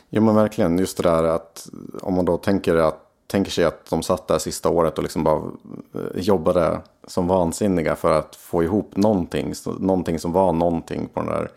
[0.10, 1.70] Jo men verkligen, just det där att
[2.02, 5.24] om man då tänker, att, tänker sig att de satt där sista året och liksom
[5.24, 5.52] bara
[5.94, 11.30] eh, jobbade som vansinniga för att få ihop någonting, någonting som var någonting på den
[11.30, 11.52] där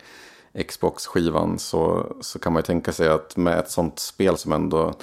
[0.53, 4.93] Xbox-skivan så, så kan man ju tänka sig att med ett sånt spel som ändå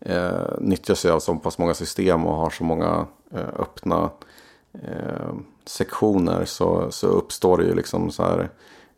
[0.00, 4.10] eh, nyttjar sig av så pass många system och har så många eh, öppna
[4.72, 5.34] eh,
[5.64, 8.50] sektioner så, så uppstår det ju liksom så här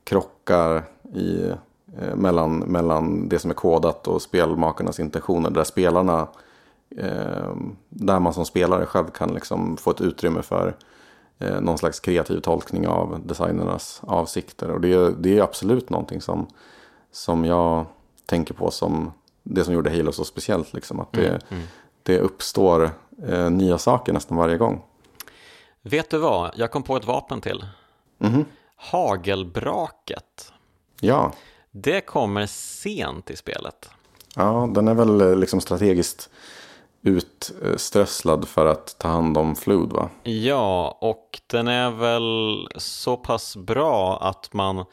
[0.05, 0.85] krockar
[1.15, 1.51] i,
[1.99, 5.51] eh, mellan, mellan det som är kodat och spelmakarnas intentioner.
[5.51, 6.29] Där spelarna,
[6.97, 7.57] eh,
[7.89, 10.77] där man som spelare själv kan liksom få ett utrymme för
[11.39, 14.71] eh, någon slags kreativ tolkning av designernas avsikter.
[14.71, 16.47] Och det, det är absolut någonting som,
[17.13, 17.87] som jag
[18.27, 19.13] tänker på som
[19.43, 20.73] det som gjorde Halo så speciellt.
[20.73, 21.63] Liksom, att det, mm, mm.
[22.03, 22.91] det uppstår
[23.27, 24.83] eh, nya saker nästan varje gång.
[25.83, 27.65] Vet du vad, jag kom på ett vapen till.
[28.21, 28.45] Mm.
[28.77, 30.53] Hagelbraket.
[31.01, 31.33] Ja.
[31.71, 33.91] Det kommer sent i spelet.
[34.35, 36.31] Ja, den är väl eh, liksom strategiskt
[37.09, 40.11] utströsslad för att ta hand om flod va?
[40.23, 44.85] Ja, och den är väl så pass bra att man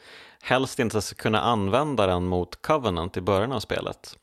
[0.42, 4.18] helst inte ska kunna använda den mot Covenant i början av spelet.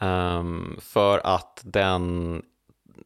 [0.00, 2.42] Um, för att den,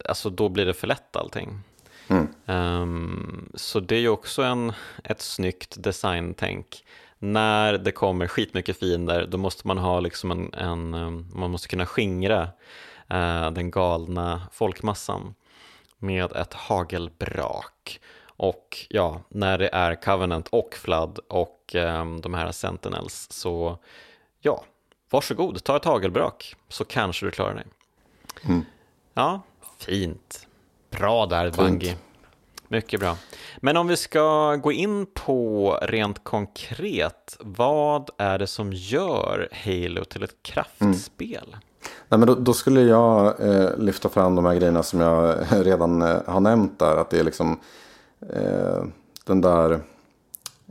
[0.04, 1.60] alltså då blir det för lätt allting.
[2.08, 2.28] Mm.
[2.46, 4.72] Um, så det är ju också en,
[5.04, 6.84] ett snyggt designtänk.
[7.18, 11.68] När det kommer skitmycket fiender då måste man ha liksom en, en ehm, man måste
[11.68, 12.48] kunna skingra
[13.12, 15.34] uh, den galna folkmassan
[15.98, 18.00] med ett hagelbrak.
[18.26, 23.78] Och ja, när det är Covenant och Flood och um, de här Sentinels så
[24.40, 24.64] ja,
[25.10, 27.66] varsågod, ta ett hagelbrak så kanske du klarar dig.
[28.44, 28.64] Mm.
[29.14, 29.40] Ja,
[29.78, 30.46] fint.
[30.90, 31.96] Bra där Bungie.
[32.68, 33.16] Mycket bra.
[33.56, 40.04] Men om vi ska gå in på rent konkret, vad är det som gör Halo
[40.04, 41.48] till ett kraftspel?
[41.48, 41.60] Mm.
[42.08, 46.02] Nej, men då, då skulle jag eh, lyfta fram de här grejerna som jag redan
[46.02, 46.96] eh, har nämnt där.
[46.96, 47.58] Att det är liksom
[48.32, 48.84] eh,
[49.24, 49.80] den där...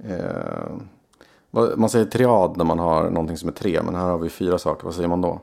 [0.03, 0.71] Eh,
[1.51, 4.57] man säger triad när man har någonting som är tre, men här har vi fyra
[4.57, 4.85] saker.
[4.85, 5.41] Vad säger man då?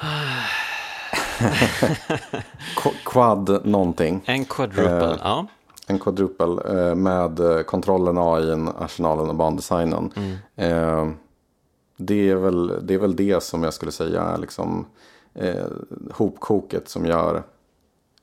[3.04, 4.22] Quad någonting.
[4.24, 5.46] En quadruple, eh, ja.
[5.86, 10.12] En quadruple eh, med kontrollen, AI, arsenalen och bandesignen.
[10.56, 11.16] Mm.
[12.06, 14.86] Det, är väl, det är väl det som jag skulle säga är liksom
[15.34, 15.66] eh,
[16.10, 17.42] hopkoket som gör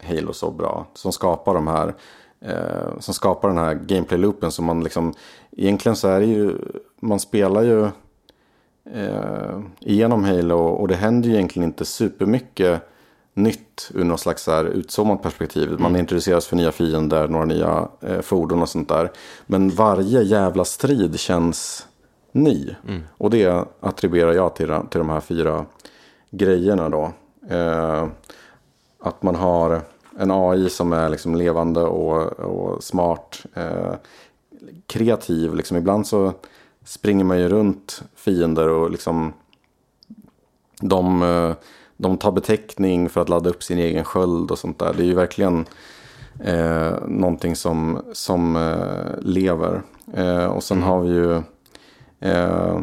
[0.04, 0.88] Halo så bra.
[0.94, 1.96] Som skapar de här
[2.42, 5.14] eh, som skapar den här gameplay-loopen som man liksom
[5.52, 6.58] egentligen så är det ju
[7.00, 7.84] man spelar ju
[8.94, 12.82] eh, igenom Halo och det händer ju egentligen inte supermycket
[13.34, 15.70] nytt ur något slags här utzoomat perspektiv.
[15.72, 16.00] Man mm.
[16.00, 19.12] introduceras för nya fiender, några nya eh, fordon och sånt där.
[19.46, 21.88] Men varje jävla strid känns
[22.32, 22.76] ny.
[22.88, 23.04] Mm.
[23.18, 25.66] Och det attribuerar jag till, till de här fyra
[26.32, 27.12] grejerna då.
[27.50, 28.08] Eh,
[29.00, 29.82] att man har
[30.20, 33.46] en AI som är liksom levande och, och smart.
[33.54, 33.94] Eh,
[34.88, 35.54] kreativ.
[35.54, 36.34] Liksom ibland så
[36.84, 39.34] springer man ju runt fiender och liksom
[40.82, 41.54] de eh,
[42.02, 44.94] de tar beteckning för att ladda upp sin egen sköld och sånt där.
[44.94, 45.66] Det är ju verkligen
[46.40, 49.82] eh, någonting som, som eh, lever.
[50.14, 50.90] Eh, och sen mm.
[50.90, 51.42] har vi ju
[52.20, 52.82] eh,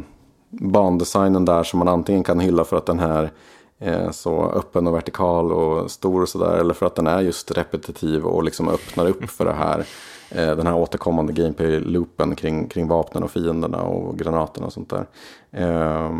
[0.51, 3.33] bandesignen där som man antingen kan hylla för att den här
[3.79, 6.57] är så öppen och vertikal och stor och sådär.
[6.57, 9.87] Eller för att den är just repetitiv och liksom öppnar upp för det här.
[10.31, 15.07] Eh, den här återkommande gameplay-loopen kring, kring vapnen och fienderna och granaterna och sånt där.
[15.51, 16.13] Eh,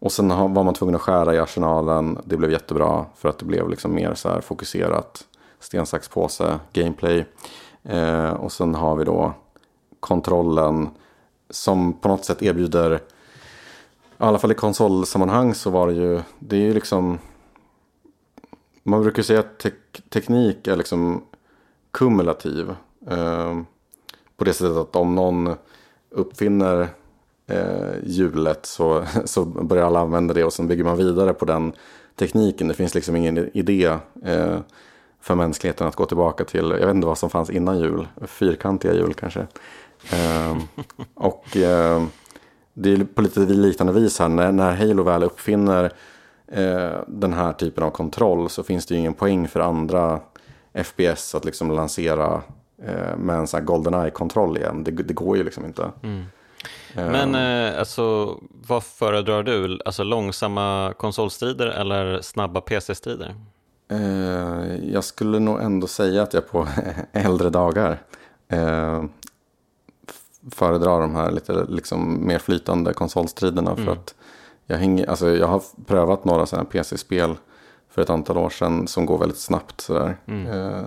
[0.00, 2.18] och sen var man tvungen att skära i arsenalen.
[2.24, 5.24] Det blev jättebra för att det blev liksom mer så här fokuserat
[5.60, 7.24] sten, sax, påse, gameplay.
[7.82, 9.32] Eh, och sen har vi då
[10.00, 10.88] kontrollen
[11.50, 13.00] som på något sätt erbjuder
[14.20, 17.18] i alla fall i konsolsammanhang så var det ju, det är ju liksom,
[18.82, 19.70] man brukar säga att te
[20.08, 21.24] teknik är liksom
[21.90, 22.70] kumulativ.
[23.10, 23.60] Eh,
[24.36, 25.54] på det sättet att om någon
[26.10, 26.88] uppfinner
[27.46, 31.72] eh, hjulet så, så börjar alla använda det och sen bygger man vidare på den
[32.16, 32.68] tekniken.
[32.68, 34.58] Det finns liksom ingen idé eh,
[35.20, 38.94] för mänskligheten att gå tillbaka till, jag vet inte vad som fanns innan hjul, fyrkantiga
[38.94, 39.46] hjul kanske.
[40.12, 40.56] Eh,
[41.14, 42.02] och eh,
[42.74, 45.92] det är på lite liknande vis här, när, när Halo väl uppfinner
[46.52, 50.20] eh, den här typen av kontroll så finns det ju ingen poäng för andra
[50.84, 52.42] FPS att liksom lansera
[52.82, 54.84] eh, med en sån här Goldeneye-kontroll igen.
[54.84, 55.90] Det, det, går ju liksom inte.
[56.02, 56.24] Mm.
[56.94, 58.36] Men eh, alltså,
[58.68, 59.78] vad föredrar du?
[59.84, 63.34] Alltså långsamma konsolstrider eller snabba PC-strider?
[63.90, 66.68] Eh, jag skulle nog ändå säga att jag på
[67.12, 67.98] äldre dagar
[68.48, 69.04] eh,
[70.50, 73.70] föredrar de här lite liksom mer flytande konsolstriderna.
[73.70, 73.84] Mm.
[73.84, 74.14] För att
[74.66, 77.34] jag, hänger, alltså jag har prövat några sådana PC-spel
[77.90, 79.80] för ett antal år sedan som går väldigt snabbt.
[79.80, 80.16] Sådär.
[80.26, 80.46] Mm.
[80.46, 80.84] Eh,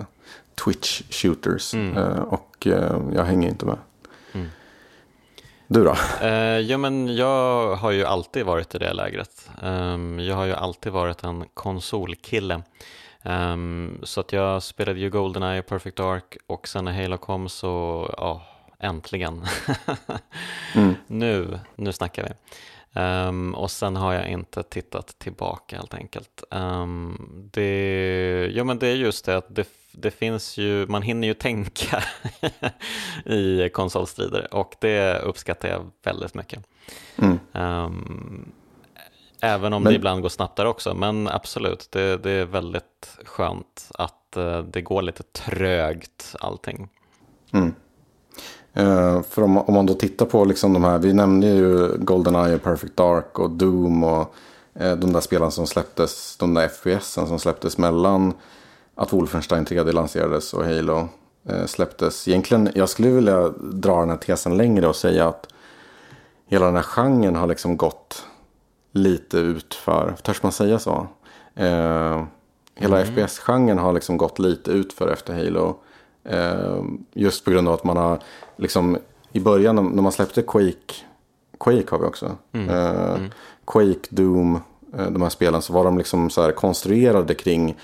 [0.64, 1.74] Twitch shooters.
[1.74, 1.96] Mm.
[1.96, 3.78] Eh, och eh, jag hänger inte med.
[4.32, 4.48] Mm.
[5.66, 5.96] Du då?
[6.20, 9.50] Eh, ja, men jag har ju alltid varit i det lägret.
[9.62, 12.62] Um, jag har ju alltid varit en konsolkille.
[13.22, 17.48] Um, så att jag spelade ju Goldeneye och Perfect Dark och sen när Halo kom
[17.48, 18.42] så, ja,
[18.82, 19.46] äntligen.
[20.74, 20.94] mm.
[21.06, 22.30] Nu, nu snackar vi.
[22.94, 26.44] Um, och sen har jag inte tittat tillbaka helt enkelt.
[26.50, 31.28] Um, det, ja, men det är just det att det, det finns ju, man hinner
[31.28, 32.04] ju tänka
[33.24, 36.62] i konsolstrider och det uppskattar jag väldigt mycket.
[37.16, 37.38] Mm.
[37.52, 38.52] Um,
[39.40, 39.92] även om men...
[39.92, 44.62] det ibland går snabbt där också, men absolut, det, det är väldigt skönt att uh,
[44.62, 46.88] det går lite trögt allting.
[47.52, 47.74] Mm.
[48.78, 52.58] Uh, för om, om, man då tittar på liksom de här, vi nämnde ju Goldeneye,
[52.58, 54.34] Perfect Dark och Doom och
[54.80, 58.34] uh, de där spelen som släpptes, de där FPSen som släpptes mellan
[58.94, 61.08] att Wolfenstein 3D lanserades och Halo
[61.50, 62.28] uh, släpptes.
[62.28, 65.48] Egentligen, jag skulle vilja dra den här tesen längre och säga att
[66.46, 68.24] hela den här genren har liksom gått
[68.92, 71.06] lite utför, törs man säga så?
[72.74, 73.06] hela mm.
[73.06, 75.76] FPS-genren har liksom gått lite utför efter Halo.
[77.12, 78.18] Just på grund av att man har
[78.56, 78.98] liksom
[79.32, 80.94] i början när man släppte Quake,
[81.60, 82.36] Quake har vi också.
[82.52, 82.68] Mm.
[82.68, 83.30] Uh, mm.
[83.64, 84.54] Quake, Doom,
[84.98, 87.78] uh, de här spelen så var de liksom så här konstruerade kring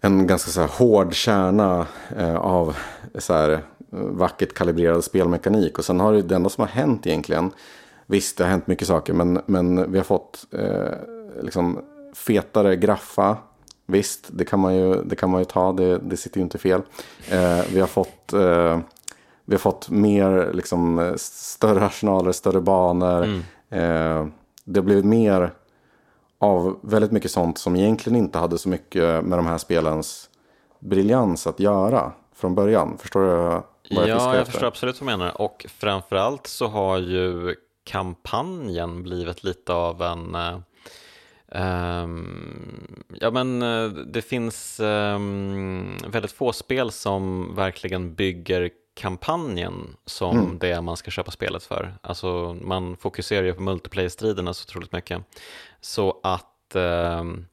[0.00, 1.86] en ganska så här hård kärna
[2.18, 2.76] uh, av
[3.14, 3.60] så här
[3.90, 5.78] vackert kalibrerad spelmekanik.
[5.78, 7.50] Och sen har det, det enda som har hänt egentligen,
[8.06, 10.46] visst det har hänt mycket saker, men, men vi har fått
[11.40, 11.80] liksom
[12.14, 13.36] fetare graffa.
[13.86, 16.58] Visst, det kan man ju, det kan man ju ta, det, det sitter ju inte
[16.58, 16.82] fel.
[17.72, 18.34] vi har fått
[19.48, 23.24] vi har fått mer, liksom, större arsenaler, större banor.
[23.24, 23.40] Mm.
[23.70, 24.28] Eh,
[24.64, 25.52] det har blivit mer
[26.38, 30.30] av väldigt mycket sånt som egentligen inte hade så mycket med de här spelens
[30.80, 32.98] briljans att göra från början.
[32.98, 35.40] Förstår du vad jag Ja, jag förstår absolut vad du menar.
[35.40, 40.36] Och framförallt så har ju kampanjen blivit lite av en
[41.48, 50.38] Um, ja men eh, det finns um, väldigt få spel som verkligen bygger kampanjen som
[50.38, 50.58] mm.
[50.58, 51.94] det man ska köpa spelet för.
[52.02, 55.22] Alltså man fokuserar ju på multiplayer-striderna så otroligt mycket.
[55.80, 57.46] Så att ehm,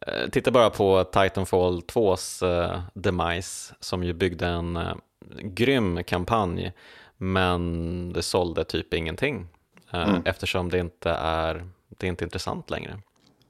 [0.00, 4.94] eh, titta bara på Titanfall 2s eh, demise som ju byggde en eh,
[5.40, 6.72] grym kampanj
[7.16, 9.46] men det sålde typ ingenting
[9.92, 10.22] eh, mm.
[10.24, 12.98] eftersom det inte är, det är inte intressant längre.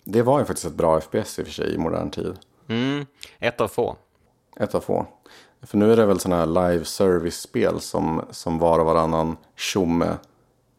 [0.05, 2.39] Det var ju faktiskt ett bra FPS i och för sig i modern tid.
[2.69, 3.07] Mm,
[3.39, 3.97] ett av få.
[4.57, 5.07] Ett av få.
[5.63, 10.17] För nu är det väl sådana här live service-spel som, som var och varannan tjomme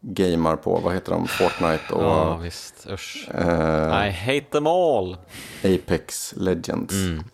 [0.00, 0.80] gamar på.
[0.84, 1.26] Vad heter de?
[1.26, 2.02] Fortnite och...
[2.02, 2.86] Ja, visst.
[2.90, 3.28] Usch.
[3.34, 5.16] Uh, I hate them all.
[5.64, 6.94] Apex Legends.
[6.94, 7.24] Mm.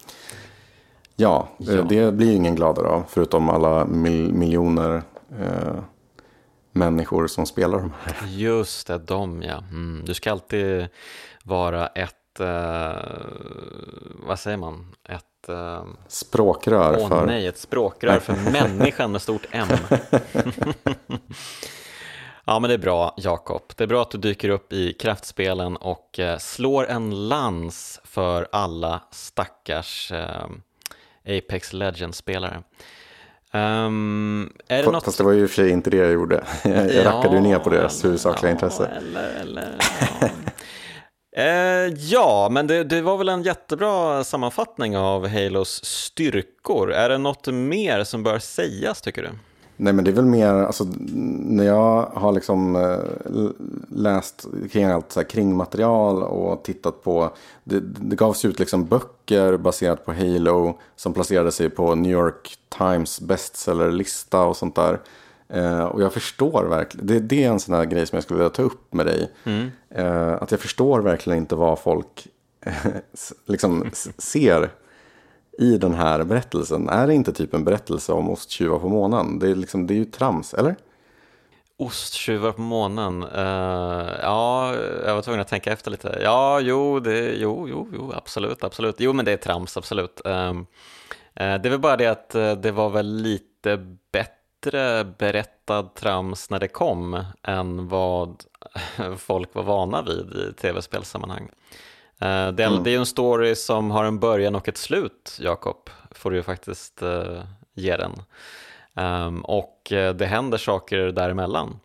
[1.16, 3.04] Ja, ja, det blir ingen gladare av.
[3.08, 5.02] Förutom alla mil miljoner
[5.40, 5.80] uh,
[6.72, 8.28] människor som spelar de här.
[8.28, 9.58] Just det, de ja.
[9.58, 10.02] Mm.
[10.06, 10.88] Du ska alltid
[11.44, 12.46] vara ett, uh,
[14.26, 17.26] vad säger man, ett eh, språkrör åh, för...
[17.26, 19.68] nej, ett språkrör för människan med stort M.
[22.44, 23.62] ja, men det är bra, Jakob.
[23.76, 28.48] Det är bra att du dyker upp i kraftspelen och eh, slår en lans för
[28.52, 30.46] alla stackars eh,
[31.38, 32.62] Apex Legends-spelare.
[33.52, 35.04] Um, är det något...
[35.04, 36.44] Fast det var ju i och för sig inte det jag gjorde.
[36.64, 38.86] Jag, jag rackade ju ner på deras huvudsakliga ja, intresse.
[38.86, 39.76] Eller, eller,
[40.20, 40.28] ja.
[41.36, 46.92] Eh, ja, men det, det, var väl en jättebra sammanfattning av Halos styrkor.
[46.92, 49.28] Är det något mer som bör sägas tycker du?
[49.82, 50.86] Nej men det är väl mer, alltså
[51.44, 52.98] när jag har liksom eh,
[53.88, 57.30] läst kring allt så här kringmaterial och tittat på,
[57.64, 62.54] det, det gavs ut liksom böcker baserat på Halo som placerade sig på New York
[62.78, 65.00] Times bestsellerlista och sånt där.
[65.48, 68.38] Eh, och jag förstår verkligen, det, det, är en sån här grej som jag skulle
[68.38, 69.30] vilja ta upp med dig.
[69.44, 69.70] Mm.
[69.90, 72.28] Eh, att jag förstår verkligen inte vad folk
[73.46, 74.70] liksom ser
[75.60, 76.88] i den här berättelsen.
[76.88, 79.38] Är det inte typ en berättelse om osttjuvar på månen?
[79.38, 80.76] Det är, liksom, det är ju trams, eller?
[81.76, 83.22] Osttjuvar på månen?
[83.22, 84.74] Uh, ja,
[85.06, 86.18] jag var tvungen att tänka efter lite.
[86.22, 88.96] Ja, jo, det, jo, jo, jo, absolut, absolut.
[88.98, 90.20] Jo, men det är trams, absolut.
[90.26, 90.62] Uh, uh,
[91.34, 96.58] det är väl bara det att eh, det var väl lite bättre berättad trams när
[96.58, 98.44] det kom än vad
[99.18, 101.50] folk var vana vid i tv-spelsammanhang.
[102.20, 102.82] Eh, det, mm.
[102.82, 106.36] det är ju en story som har en början och ett slut, Jakob, får du
[106.36, 107.40] ju faktiskt uh,
[107.74, 108.12] ge den.
[108.94, 111.78] Um, och uh, det händer saker däremellan.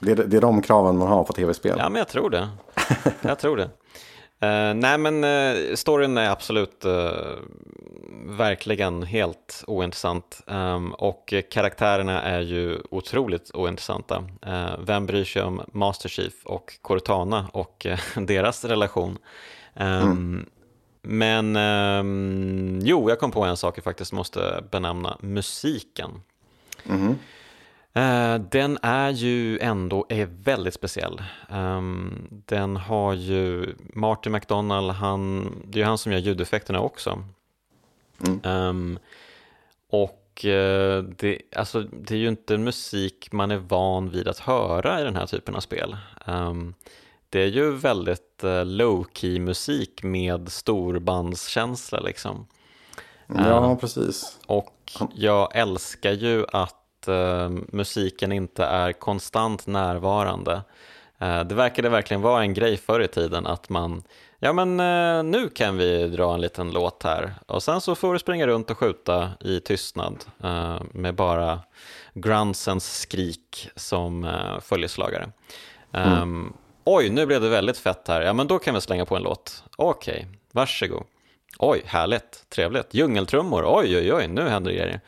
[0.00, 1.76] Det är, det är de kraven man har på tv-spel?
[1.78, 2.48] Ja, men jag tror det.
[3.20, 3.70] jag tror det.
[4.42, 7.10] Uh, nej, men uh, storyn är absolut uh,
[8.26, 14.24] verkligen helt ointressant um, och karaktärerna är ju otroligt ointressanta.
[14.78, 19.18] vem bryr sig om Master Chief och Cortana och deras relation?
[19.74, 20.10] Mm.
[20.10, 20.46] Um,
[21.02, 26.10] men um, jo, jag kom på en sak jag faktiskt måste benämna, musiken.
[26.88, 27.18] Mm.
[27.96, 31.22] Uh, den är ju ändå är väldigt speciell.
[31.50, 37.24] Um, den har ju Martin McDonald, han, det är ju han som gör ljudeffekterna också.
[38.26, 38.40] Mm.
[38.44, 38.98] Um,
[39.90, 45.00] och uh, det, alltså, det är ju inte musik man är van vid att höra
[45.00, 45.96] i den här typen av spel.
[46.24, 46.74] Um,
[47.30, 52.46] det är ju väldigt uh, low-key musik med storbandskänsla liksom.
[53.26, 54.38] Ja, uh, precis.
[54.46, 60.62] Och jag älskar ju att uh, musiken inte är konstant närvarande.
[61.46, 64.02] det verkade verkligen vara en grej förr i tiden att man,
[64.38, 64.76] ja men
[65.30, 68.70] nu kan vi dra en liten låt här och sen så får du springa runt
[68.70, 70.24] och skjuta i tystnad
[70.92, 71.60] med bara
[72.14, 75.32] grunsens skrik som följeslagare.
[75.92, 76.52] Mm.
[76.84, 78.22] Oj, nu blev det väldigt fett här.
[78.22, 79.64] Ja, men då kan vi slänga på en låt.
[79.76, 81.02] Okej, okay, varsågod.
[81.58, 82.94] Oj, härligt, trevligt.
[82.94, 85.00] Djungeltrummor, oj, oj, oj, nu händer det grejer.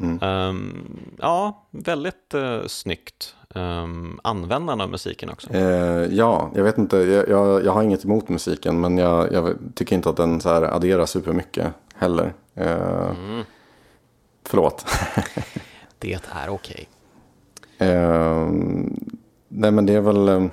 [0.00, 0.22] Mm.
[0.22, 3.34] Um, ja, väldigt uh, snyggt.
[3.54, 5.50] Um, användande av musiken också.
[5.50, 9.58] Eh, ja, jag vet inte, jag, jag, jag, har inget emot musiken, men jag, jag
[9.74, 12.32] tycker inte att den så här adderar supermycket heller.
[12.54, 13.44] Eh, mm.
[14.44, 14.86] Förlåt.
[15.98, 16.48] det är okej.
[16.48, 16.84] Okay.
[17.80, 18.48] Eh,
[19.48, 20.50] nej, men det är väl...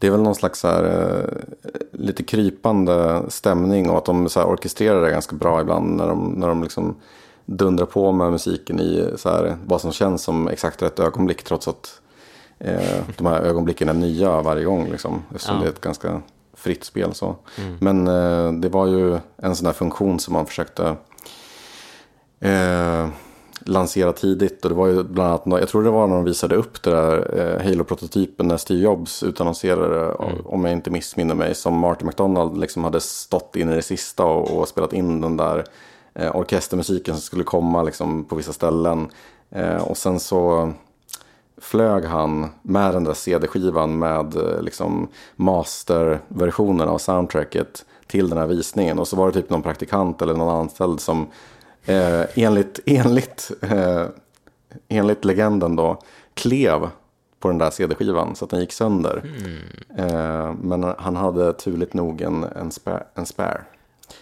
[0.00, 4.40] Det är väl någon slags så här, eh, lite krypande stämning och att de så
[4.40, 6.96] här orkestrerar det ganska bra ibland när de, när de liksom
[7.46, 11.68] dundrar på med musiken i så här, vad som känns som exakt rätt ögonblick trots
[11.68, 12.00] att
[12.58, 14.90] eh, de här ögonblicken är nya varje gång.
[14.90, 15.60] Liksom, eftersom ja.
[15.62, 16.22] det är ett ganska
[16.54, 17.14] fritt spel.
[17.14, 17.36] Så.
[17.58, 17.76] Mm.
[17.80, 20.96] Men eh, det var ju en sån här funktion som man försökte
[22.40, 23.08] eh,
[23.60, 24.64] lansera tidigt.
[24.64, 26.90] Och det var ju bland annat, jag tror det var när de visade upp det
[26.90, 30.46] där eh, Halo-prototypen när Steve Jobs utannonserade, mm.
[30.46, 34.24] om jag inte missminner mig, som Martin McDonald liksom hade stått in i det sista
[34.24, 35.64] och, och spelat in den där
[36.14, 39.08] eh, orkestermusiken som skulle komma liksom, på vissa ställen.
[39.50, 40.72] Eh, och sen så
[41.60, 48.46] flög han med den där CD-skivan med eh, liksom, masterversionen av soundtracket till den här
[48.46, 48.98] visningen.
[48.98, 51.26] Och så var det typ någon praktikant eller någon anställd som
[51.86, 54.06] eh, enligt, enligt, eh,
[54.88, 56.02] enligt legenden då,
[56.34, 56.88] klev
[57.40, 59.22] på den där CD-skivan så att den gick sönder.
[59.24, 59.58] Mm.
[59.96, 63.06] Eh, men han hade turligt nog en, en, spare.
[63.14, 63.64] En spare.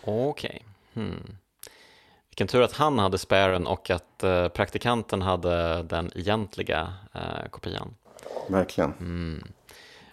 [0.04, 0.28] Okej.
[0.30, 0.60] Okay.
[1.04, 1.36] Hmm.
[2.30, 7.94] Vilken tur att han hade sparen och att eh, praktikanten hade den egentliga eh, kopian.
[8.48, 8.92] Verkligen.
[9.00, 9.44] Mm.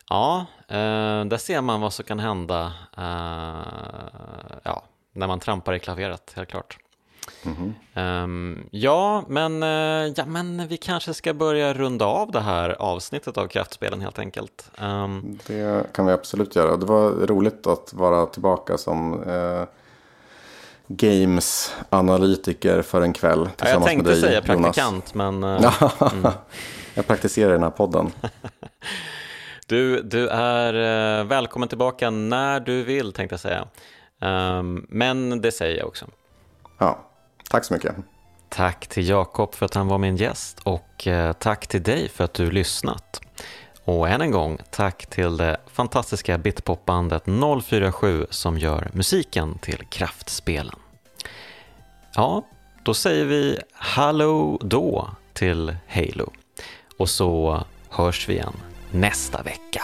[0.10, 5.80] Ja, eh, där ser man vad som kan hända eh, ja, när man trampar i
[5.80, 6.78] klaveret, helt klart.
[7.44, 7.58] Mm
[7.94, 8.24] -hmm.
[8.24, 13.38] um, ja, men, uh, ja, men vi kanske ska börja runda av det här avsnittet
[13.38, 14.72] av Kraftspelen helt enkelt.
[14.82, 16.78] Um, det kan vi absolut göra.
[16.78, 19.64] Det var roligt att vara tillbaka som uh,
[20.88, 25.44] games-analytiker för en kväll ja, Jag tänkte dig, säga praktikant, men...
[25.44, 25.84] Uh,
[26.14, 26.32] mm.
[26.98, 28.12] Jag praktiserar i den här podden.
[29.68, 33.68] du, du är välkommen tillbaka när du vill, tänkte jag säga.
[34.22, 36.06] Um, men det säger jag också.
[36.78, 37.00] Ja,
[37.50, 37.96] tack så mycket.
[38.50, 42.24] Tack till Jakob för att han var min gäst och eh, tack till dig för
[42.24, 43.22] att du lyssnat.
[43.84, 47.24] Och än en gång tack till det fantastiska bitpopbandet
[47.64, 50.76] 047 som gör musiken till kraftspelen.
[52.16, 52.44] Ja,
[52.84, 56.34] då säger vi Hallå då till Halo.
[56.98, 58.56] Och så hörs vi igen
[58.92, 59.82] nästa vecka.